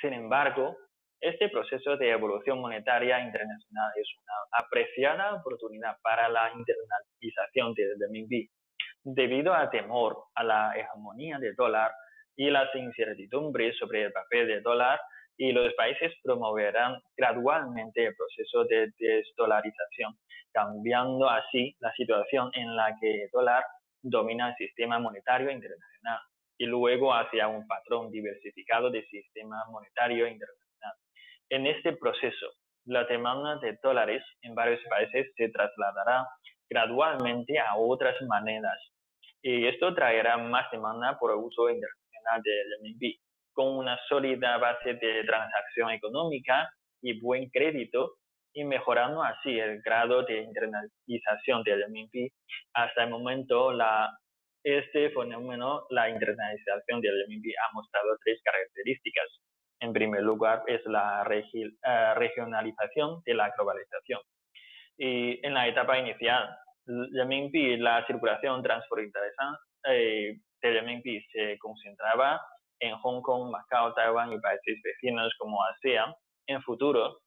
Sin 0.00 0.12
embargo, 0.12 0.76
este 1.20 1.48
proceso 1.48 1.96
de 1.96 2.10
evolución 2.10 2.60
monetaria 2.60 3.20
internacional 3.20 3.92
es 3.96 4.08
una 4.20 4.64
apreciada 4.64 5.34
oportunidad 5.34 5.96
para 6.02 6.28
la 6.28 6.52
internalización 6.52 7.72
del 7.74 7.94
RMB. 8.00 8.48
Debido 9.04 9.54
al 9.54 9.70
temor 9.70 10.24
a 10.34 10.42
la 10.42 10.72
hegemonía 10.76 11.38
del 11.38 11.54
dólar 11.54 11.92
y 12.36 12.50
las 12.50 12.74
incertidumbres 12.74 13.78
sobre 13.78 14.02
el 14.02 14.12
papel 14.12 14.48
del 14.48 14.62
dólar, 14.62 15.00
y 15.38 15.52
los 15.52 15.72
países 15.74 16.12
promoverán 16.22 17.00
gradualmente 17.16 18.06
el 18.06 18.14
proceso 18.16 18.64
de 18.64 18.90
desdolarización 18.98 20.16
cambiando 20.52 21.28
así 21.28 21.76
la 21.80 21.92
situación 21.92 22.50
en 22.54 22.74
la 22.74 22.96
que 22.98 23.24
el 23.24 23.30
dólar 23.30 23.62
domina 24.02 24.48
el 24.48 24.56
sistema 24.56 24.98
monetario 24.98 25.50
internacional 25.50 26.18
y 26.56 26.64
luego 26.64 27.12
hacia 27.12 27.48
un 27.48 27.66
patrón 27.66 28.10
diversificado 28.10 28.90
del 28.90 29.06
sistema 29.08 29.62
monetario 29.70 30.26
internacional. 30.26 30.94
En 31.50 31.66
este 31.66 31.92
proceso, 31.96 32.46
la 32.86 33.04
demanda 33.04 33.56
de 33.56 33.78
dólares 33.82 34.24
en 34.40 34.54
varios 34.54 34.80
países 34.88 35.30
se 35.36 35.50
trasladará 35.50 36.26
gradualmente 36.70 37.58
a 37.58 37.76
otras 37.76 38.16
monedas 38.22 38.78
y 39.42 39.66
esto 39.66 39.94
traerá 39.94 40.38
más 40.38 40.70
demanda 40.70 41.18
por 41.18 41.32
el 41.32 41.36
uso 41.36 41.68
internacional 41.68 42.42
del 42.42 42.94
RMB. 42.94 43.25
Con 43.56 43.78
una 43.78 43.98
sólida 44.06 44.58
base 44.58 44.94
de 44.94 45.24
transacción 45.24 45.90
económica 45.90 46.68
y 47.00 47.18
buen 47.18 47.48
crédito, 47.48 48.16
y 48.52 48.64
mejorando 48.64 49.22
así 49.22 49.58
el 49.58 49.80
grado 49.82 50.22
de 50.24 50.42
internalización 50.42 51.62
del 51.62 51.84
RMB. 51.84 52.30
Hasta 52.74 53.04
el 53.04 53.10
momento, 53.10 53.72
la, 53.72 54.10
este 54.62 55.10
fenómeno, 55.10 55.86
la 55.90 56.10
internalización 56.10 57.00
del 57.00 57.24
RMB, 57.24 57.44
ha 57.62 57.72
mostrado 57.74 58.16
tres 58.24 58.40
características. 58.42 59.26
En 59.80 59.92
primer 59.92 60.22
lugar, 60.22 60.62
es 60.66 60.84
la 60.86 61.26
eh, 61.30 62.14
regionalización 62.14 63.22
de 63.24 63.34
la 63.34 63.50
globalización. 63.56 64.20
Y 64.98 65.46
en 65.46 65.54
la 65.54 65.68
etapa 65.68 65.98
inicial, 65.98 66.48
la 66.86 68.06
circulación 68.06 68.62
transfronteriza 68.62 69.58
eh, 69.88 70.38
del 70.62 70.80
RMB 70.80 71.04
se 71.32 71.58
concentraba 71.58 72.40
en 72.80 72.96
Hong 72.96 73.22
Kong, 73.22 73.50
Macao, 73.50 73.94
Taiwán 73.94 74.32
y 74.32 74.40
países 74.40 74.80
vecinos 74.82 75.32
como 75.38 75.62
ASEAN. 75.64 76.14
En 76.46 76.62
futuro, 76.62 77.18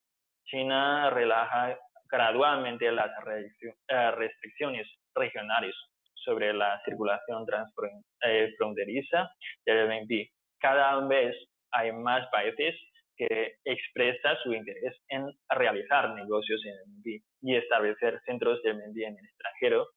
China 0.46 1.10
relaja 1.10 1.78
gradualmente 2.10 2.92
las 2.92 3.12
eh, 3.28 4.12
restricciones 4.12 4.88
regionales 5.14 5.76
sobre 6.16 6.54
la 6.54 6.82
circulación 6.86 7.46
transfronteriza 7.46 9.30
del 9.66 9.88
RMB. 9.88 10.28
Cada 10.60 11.00
vez 11.08 11.36
hay 11.72 11.92
más 11.92 12.28
países 12.32 12.76
que 13.16 13.56
expresa 13.66 14.38
su 14.44 14.54
interés 14.54 14.96
en 15.10 15.28
realizar 15.50 16.14
negocios 16.14 16.62
en 16.66 16.72
el 16.72 16.80
RMB 16.80 17.24
y 17.42 17.56
establecer 17.56 18.22
centros 18.26 18.62
de 18.64 18.72
RMB 18.72 18.98
en 18.98 19.18
el 19.18 19.26
extranjero. 19.26 19.88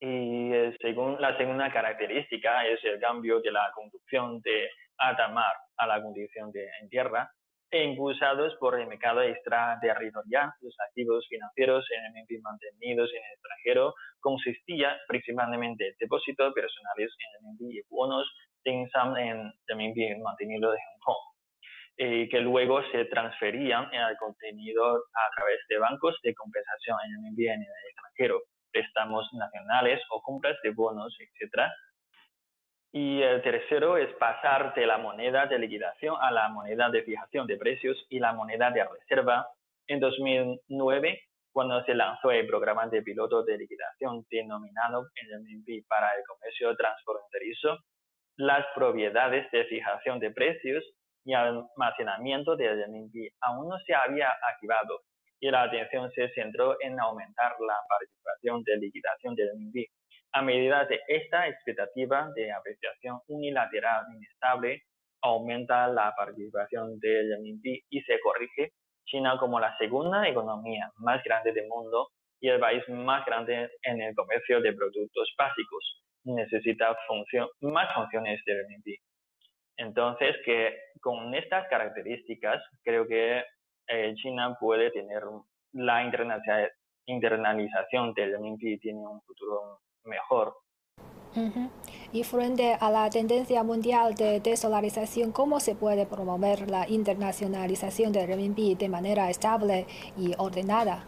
Y 0.00 0.52
eh, 0.52 0.76
según 0.80 1.20
la 1.20 1.36
segunda 1.36 1.72
característica 1.72 2.66
es 2.66 2.82
el 2.84 3.00
cambio 3.00 3.40
de 3.40 3.50
la 3.50 3.70
conducción 3.74 4.40
de 4.42 4.68
alta 4.98 5.28
mar 5.28 5.54
a 5.78 5.86
la 5.86 6.02
condición 6.02 6.50
de 6.52 6.68
en 6.80 6.88
tierra, 6.88 7.30
e 7.70 7.82
impulsados 7.82 8.54
por 8.60 8.78
el 8.78 8.86
mercado 8.86 9.22
extraterritorial. 9.22 10.52
Los 10.60 10.74
activos 10.88 11.26
financieros 11.28 11.84
en 11.90 12.16
el 12.16 12.42
mantenidos 12.42 13.10
en 13.10 13.22
el 13.24 13.32
extranjero 13.32 13.94
consistía 14.20 14.96
principalmente 15.08 15.88
en 15.88 15.94
depósitos 15.98 16.54
personales 16.54 17.10
en 17.18 17.48
el 17.48 17.74
y 17.74 17.82
bonos 17.90 18.26
de 18.64 18.72
en 18.72 19.52
el 20.12 20.22
mantenido 20.22 20.72
de 20.72 20.78
Hong 20.78 21.00
Kong, 21.00 21.24
eh, 21.98 22.28
que 22.28 22.40
luego 22.40 22.82
se 22.90 23.04
transferían 23.06 23.94
al 23.94 24.16
contenido 24.16 24.96
a 24.96 25.30
través 25.36 25.60
de 25.68 25.78
bancos 25.78 26.18
de 26.22 26.34
compensación 26.34 26.96
en 27.04 27.26
el 27.26 27.48
en 27.48 27.62
el 27.62 27.90
extranjero, 27.90 28.42
préstamos 28.76 29.26
nacionales 29.32 30.02
o 30.10 30.20
compras 30.20 30.56
de 30.62 30.70
bonos, 30.70 31.16
etcétera, 31.18 31.72
y 32.92 33.22
el 33.22 33.42
tercero 33.42 33.96
es 33.96 34.12
pasar 34.16 34.74
de 34.74 34.86
la 34.86 34.98
moneda 34.98 35.46
de 35.46 35.58
liquidación 35.58 36.16
a 36.20 36.30
la 36.30 36.48
moneda 36.48 36.90
de 36.90 37.02
fijación 37.02 37.46
de 37.46 37.56
precios 37.56 37.96
y 38.10 38.18
la 38.18 38.32
moneda 38.32 38.70
de 38.70 38.84
reserva. 38.84 39.46
En 39.86 40.00
2009, 40.00 41.20
cuando 41.52 41.82
se 41.84 41.94
lanzó 41.94 42.30
el 42.30 42.46
programa 42.46 42.86
de 42.86 43.02
piloto 43.02 43.42
de 43.44 43.58
liquidación 43.58 44.24
denominado 44.30 45.02
RMB 45.02 45.86
para 45.88 46.14
el 46.16 46.24
comercio 46.26 46.76
transfronterizo, 46.76 47.78
las 48.36 48.66
propiedades 48.74 49.50
de 49.52 49.64
fijación 49.64 50.18
de 50.20 50.30
precios 50.32 50.84
y 51.24 51.32
almacenamiento 51.32 52.56
de 52.56 52.68
RMB 52.74 53.14
aún 53.40 53.68
no 53.68 53.78
se 53.86 53.94
había 53.94 54.28
activado 54.52 55.00
y 55.40 55.50
la 55.50 55.62
atención 55.62 56.10
se 56.12 56.28
centró 56.30 56.76
en 56.80 56.98
aumentar 56.98 57.52
la 57.60 57.76
participación 57.88 58.62
de 58.64 58.76
liquidación 58.78 59.34
de 59.34 59.44
RMB 59.52 59.84
a 60.36 60.42
medida 60.42 60.84
de 60.84 61.00
esta 61.08 61.48
expectativa 61.48 62.30
de 62.34 62.52
apreciación 62.52 63.20
unilateral 63.28 64.04
inestable, 64.14 64.82
aumenta 65.22 65.88
la 65.88 66.14
participación 66.14 66.98
del 67.00 67.30
renminbi 67.30 67.82
y 67.88 68.02
se 68.02 68.20
corrige 68.20 68.72
China 69.06 69.38
como 69.38 69.58
la 69.58 69.74
segunda 69.78 70.28
economía 70.28 70.90
más 70.96 71.24
grande 71.24 71.52
del 71.52 71.66
mundo 71.68 72.08
y 72.38 72.50
el 72.50 72.60
país 72.60 72.86
más 72.88 73.24
grande 73.24 73.70
en 73.82 74.02
el 74.02 74.14
comercio 74.14 74.60
de 74.60 74.74
productos 74.74 75.34
básicos. 75.38 76.02
Necesita 76.24 76.94
función, 77.06 77.48
más 77.60 77.94
funciones 77.94 78.38
de 78.44 78.54
renminbi. 78.56 78.96
Entonces, 79.78 80.36
que 80.44 80.76
con 81.00 81.34
estas 81.34 81.66
características, 81.68 82.62
creo 82.84 83.06
que 83.06 83.42
eh, 83.88 84.14
China 84.16 84.56
puede 84.58 84.90
tener 84.90 85.22
la 85.72 86.02
internalización 87.06 88.14
del 88.14 88.32
renminbi 88.32 88.78
tiene 88.78 89.06
un 89.06 89.20
futuro 89.22 89.80
mejor. 90.04 90.54
Y 92.12 92.24
frente 92.24 92.76
a 92.80 92.90
la 92.90 93.10
tendencia 93.10 93.62
mundial 93.62 94.14
de 94.14 94.40
desolarización, 94.40 95.32
¿cómo 95.32 95.60
se 95.60 95.74
puede 95.74 96.06
promover 96.06 96.70
la 96.70 96.88
internacionalización 96.88 98.10
del 98.12 98.26
renminbi 98.26 98.74
de 98.74 98.88
manera 98.88 99.28
estable 99.28 99.86
y 100.16 100.32
ordenada? 100.38 101.04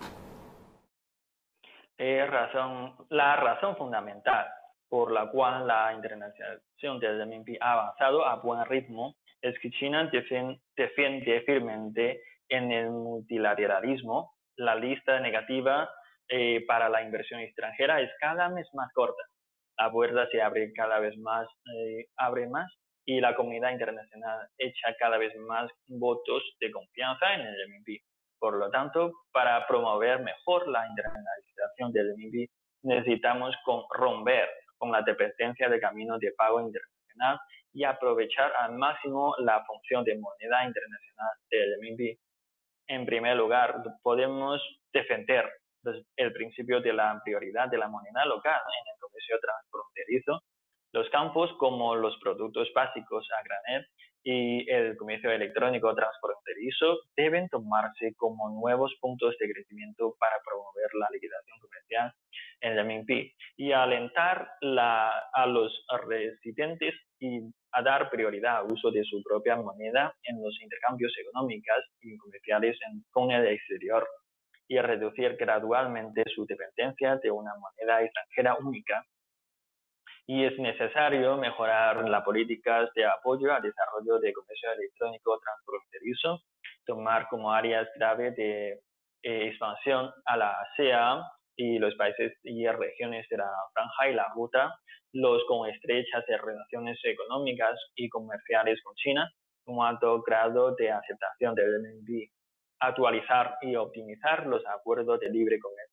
razón, 1.98 2.94
la 3.08 3.36
razón 3.36 3.76
fundamental 3.76 4.46
por 4.88 5.12
la 5.12 5.30
cual 5.30 5.66
la 5.66 5.92
internacionalización 5.94 6.98
del 7.00 7.18
renminbi 7.18 7.56
ha 7.60 7.72
avanzado 7.72 8.26
a 8.26 8.36
buen 8.36 8.64
ritmo 8.66 9.14
es 9.40 9.58
que 9.60 9.70
China 9.70 10.10
defiende 10.10 11.40
firmemente 11.46 12.22
en 12.48 12.72
el 12.72 12.90
multilateralismo 12.90 14.32
la 14.58 14.74
lista 14.74 15.20
negativa 15.20 15.88
eh, 16.28 16.64
para 16.66 16.88
la 16.88 17.02
inversión 17.02 17.40
extranjera 17.40 18.00
es 18.00 18.10
cada 18.20 18.48
mes 18.48 18.68
más 18.74 18.92
corta. 18.92 19.22
La 19.78 19.90
puerta 19.90 20.26
se 20.30 20.42
abre 20.42 20.72
cada 20.72 20.98
vez 20.98 21.16
más, 21.18 21.48
eh, 21.74 22.06
abre 22.16 22.48
más 22.48 22.70
y 23.04 23.20
la 23.20 23.34
comunidad 23.34 23.70
internacional 23.70 24.48
echa 24.58 24.94
cada 24.98 25.16
vez 25.16 25.34
más 25.36 25.70
votos 25.86 26.42
de 26.60 26.70
confianza 26.70 27.34
en 27.34 27.40
el 27.42 27.54
RMB. 27.54 28.00
Por 28.38 28.58
lo 28.58 28.70
tanto, 28.70 29.12
para 29.32 29.66
promover 29.66 30.20
mejor 30.20 30.68
la 30.68 30.86
internacionalización 30.86 31.92
del 31.92 32.10
RMB, 32.10 32.48
necesitamos 32.82 33.54
romper 33.96 34.48
con 34.76 34.92
la 34.92 35.02
dependencia 35.02 35.68
de 35.68 35.80
caminos 35.80 36.20
de 36.20 36.32
pago 36.36 36.60
internacional 36.60 37.38
y 37.72 37.84
aprovechar 37.84 38.52
al 38.56 38.74
máximo 38.74 39.34
la 39.38 39.64
función 39.64 40.04
de 40.04 40.18
moneda 40.18 40.64
internacional 40.66 41.30
del 41.50 41.74
RMB. 41.80 42.27
En 42.88 43.04
primer 43.04 43.36
lugar, 43.36 43.82
podemos 44.02 44.62
defender 44.92 45.44
el 46.16 46.32
principio 46.32 46.80
de 46.80 46.92
la 46.92 47.20
prioridad 47.22 47.68
de 47.68 47.78
la 47.78 47.88
moneda 47.88 48.24
local 48.24 48.60
en 48.60 48.94
el 48.94 49.00
comercio 49.00 49.36
transfronterizo. 49.40 50.42
Los 50.92 51.08
campos 51.10 51.52
como 51.58 51.94
los 51.94 52.18
productos 52.18 52.70
básicos 52.74 53.28
a 53.38 53.42
granel 53.42 53.86
y 54.24 54.68
el 54.70 54.96
comercio 54.96 55.30
electrónico 55.30 55.94
transfronterizo 55.94 56.98
deben 57.14 57.48
tomarse 57.48 58.14
como 58.16 58.48
nuevos 58.50 58.94
puntos 59.00 59.36
de 59.38 59.52
crecimiento 59.52 60.16
para 60.18 60.36
promover 60.44 60.88
la 60.98 61.08
liquidación 61.12 61.58
comercial 61.60 62.12
en 62.60 62.78
el 62.78 62.86
MINPI 62.86 63.34
y 63.58 63.72
alentar 63.72 64.48
a 64.62 65.46
los 65.46 65.86
residentes 66.06 66.94
y 67.20 67.40
a 67.72 67.82
dar 67.82 68.10
prioridad 68.10 68.58
al 68.58 68.72
uso 68.72 68.90
de 68.90 69.04
su 69.04 69.22
propia 69.22 69.56
moneda 69.56 70.14
en 70.22 70.42
los 70.42 70.60
intercambios 70.60 71.12
económicos 71.18 71.84
y 72.00 72.16
comerciales 72.16 72.78
con 73.10 73.30
el 73.30 73.46
exterior 73.46 74.08
y 74.68 74.78
reducir 74.78 75.36
gradualmente 75.36 76.22
su 76.34 76.46
dependencia 76.46 77.16
de 77.16 77.30
una 77.30 77.52
moneda 77.56 78.02
extranjera 78.02 78.56
única. 78.56 79.04
Y 80.26 80.44
es 80.44 80.58
necesario 80.58 81.38
mejorar 81.38 82.06
las 82.08 82.22
políticas 82.22 82.90
de 82.94 83.06
apoyo 83.06 83.52
al 83.52 83.62
desarrollo 83.62 84.18
de 84.18 84.32
comercio 84.32 84.72
electrónico 84.72 85.40
transfronterizo, 85.40 86.42
tomar 86.84 87.28
como 87.28 87.50
áreas 87.50 87.88
clave 87.94 88.32
de 88.32 88.72
eh, 89.22 89.48
expansión 89.48 90.10
a 90.26 90.36
la 90.36 90.52
ASEAN 90.60 91.22
y 91.58 91.78
los 91.78 91.94
países 91.96 92.32
y 92.44 92.66
regiones 92.66 93.26
de 93.28 93.36
la 93.36 93.50
franja 93.74 94.08
y 94.08 94.14
la 94.14 94.28
ruta, 94.34 94.74
los 95.12 95.44
con 95.46 95.68
estrechas 95.68 96.24
relaciones 96.26 96.98
económicas 97.04 97.78
y 97.96 98.08
comerciales 98.08 98.80
con 98.82 98.94
China, 98.94 99.30
un 99.66 99.84
alto 99.84 100.22
grado 100.22 100.74
de 100.76 100.90
aceptación 100.90 101.54
del 101.54 101.66
RMB 101.66 102.30
actualizar 102.80 103.56
y 103.60 103.76
optimizar 103.76 104.46
los 104.46 104.64
acuerdos 104.66 105.18
de 105.20 105.30
libre 105.30 105.58
comercio 105.58 105.88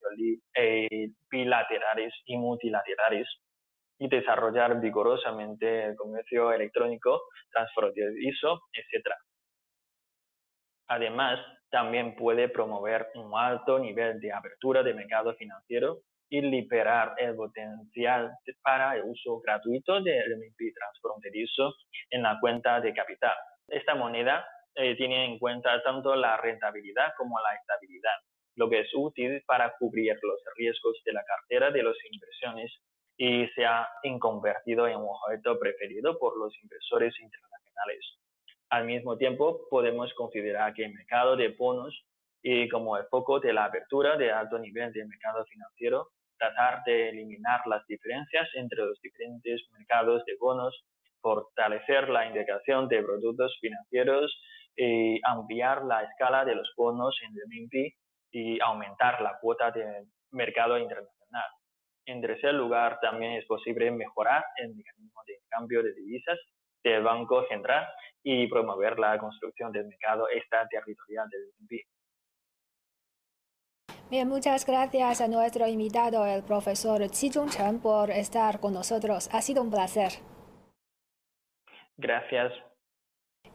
eh, 0.56 1.10
bilaterales 1.30 2.14
y 2.26 2.38
multilaterales 2.38 3.28
y 3.98 4.08
desarrollar 4.08 4.80
vigorosamente 4.80 5.86
el 5.86 5.96
comercio 5.96 6.52
electrónico 6.52 7.24
transfronterizo, 7.52 8.62
etc. 8.74 9.08
Además, 10.88 11.40
también 11.76 12.16
puede 12.16 12.48
promover 12.48 13.10
un 13.16 13.38
alto 13.38 13.78
nivel 13.80 14.22
de 14.22 14.32
apertura 14.32 14.82
de 14.82 14.94
mercado 14.94 15.36
financiero 15.36 16.00
y 16.30 16.40
liberar 16.40 17.16
el 17.18 17.36
potencial 17.36 18.32
para 18.64 18.96
el 18.96 19.04
uso 19.04 19.42
gratuito 19.42 20.02
del 20.02 20.24
RMB 20.24 20.74
transfronterizo 20.74 21.76
en 22.12 22.24
la 22.24 22.40
cuenta 22.40 22.80
de 22.80 22.94
capital. 22.94 23.36
Esta 23.68 23.94
moneda 23.94 24.48
eh, 24.74 24.96
tiene 24.96 25.26
en 25.26 25.38
cuenta 25.38 25.84
tanto 25.84 26.16
la 26.16 26.38
rentabilidad 26.38 27.12
como 27.18 27.38
la 27.42 27.54
estabilidad, 27.56 28.20
lo 28.56 28.70
que 28.70 28.80
es 28.80 28.90
útil 28.94 29.44
para 29.46 29.74
cubrir 29.78 30.18
los 30.22 30.40
riesgos 30.56 31.02
de 31.04 31.12
la 31.12 31.26
cartera 31.26 31.72
de 31.72 31.84
las 31.84 31.98
inversiones 32.10 32.72
y 33.18 33.48
se 33.48 33.66
ha 33.66 33.86
convertido 34.22 34.88
en 34.88 34.96
un 34.96 35.10
objeto 35.10 35.60
preferido 35.60 36.18
por 36.20 36.38
los 36.38 36.54
inversores 36.64 37.14
internacionales. 37.20 38.16
Al 38.70 38.86
mismo 38.86 39.18
tiempo, 39.18 39.68
podemos 39.70 40.14
considerar 40.16 40.74
que 40.74 40.86
el 40.86 40.94
mercado 40.94 41.36
de 41.36 41.50
bonos 41.50 42.06
y 42.42 42.68
como 42.70 42.98
el 42.98 43.06
foco 43.06 43.40
de 43.40 43.54
la 43.54 43.66
apertura 43.66 44.18
de 44.18 44.32
alto 44.32 44.60
nivel 44.60 44.92
del 44.92 45.08
mercado 45.08 45.46
financiero, 45.46 46.10
tratar 46.38 46.84
de 46.84 47.10
eliminar 47.10 47.62
las 47.66 47.86
diferencias 47.88 48.50
entre 48.56 48.86
los 48.86 49.00
diferentes 49.02 49.62
mercados 49.72 50.24
de 50.26 50.36
bonos, 50.40 50.86
fortalecer 51.22 52.10
la 52.10 52.28
integración 52.28 52.88
de 52.88 53.02
productos 53.02 53.58
financieros 53.62 54.36
y 54.76 55.20
ampliar 55.24 55.86
la 55.86 56.04
escala 56.04 56.44
de 56.46 56.56
los 56.56 56.72
bonos 56.76 57.18
en 57.26 57.36
renminbi 57.36 57.94
y 58.32 58.60
aumentar 58.62 59.22
la 59.22 59.38
cuota 59.40 59.72
de 59.72 60.06
mercado 60.32 60.78
internacional. 60.78 61.50
En 62.06 62.22
tercer 62.22 62.54
lugar, 62.54 63.00
también 63.00 63.34
es 63.34 63.46
posible 63.46 63.90
mejorar 63.92 64.44
el 64.58 64.76
mecanismo 64.76 65.22
de 65.26 65.40
cambio 65.50 65.82
de 65.82 65.94
divisas 65.94 66.38
del 66.90 67.04
Banco 67.04 67.46
Central 67.48 67.88
y 68.24 68.48
promover 68.48 68.98
la 69.00 69.18
construcción 69.18 69.72
del 69.72 69.88
mercado 69.88 70.28
extraterritorial 70.30 71.30
del 71.30 71.42
renminbi. 71.52 71.84
Bien, 74.10 74.28
muchas 74.28 74.66
gracias 74.66 75.22
a 75.22 75.28
nuestro 75.28 75.68
invitado, 75.68 76.26
el 76.28 76.44
profesor 76.44 77.02
Qi 77.10 77.32
Zhongchen, 77.32 77.80
por 77.80 78.12
estar 78.12 78.60
con 78.60 78.74
nosotros. 78.74 79.30
Ha 79.32 79.42
sido 79.42 79.64
un 79.64 79.72
placer. 79.72 80.12
Gracias. 81.98 82.54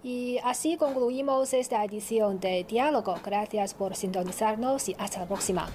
Y 0.02 0.38
así 0.42 0.76
concluimos 0.76 1.52
esta 1.52 1.84
edición 1.84 2.40
de 2.40 2.64
Diálogo. 2.64 3.14
Gracias 3.24 3.74
por 3.74 3.94
sintonizarnos 3.94 4.88
y 4.88 4.96
hasta 4.98 5.20
la 5.20 5.26
próxima. 5.26 5.68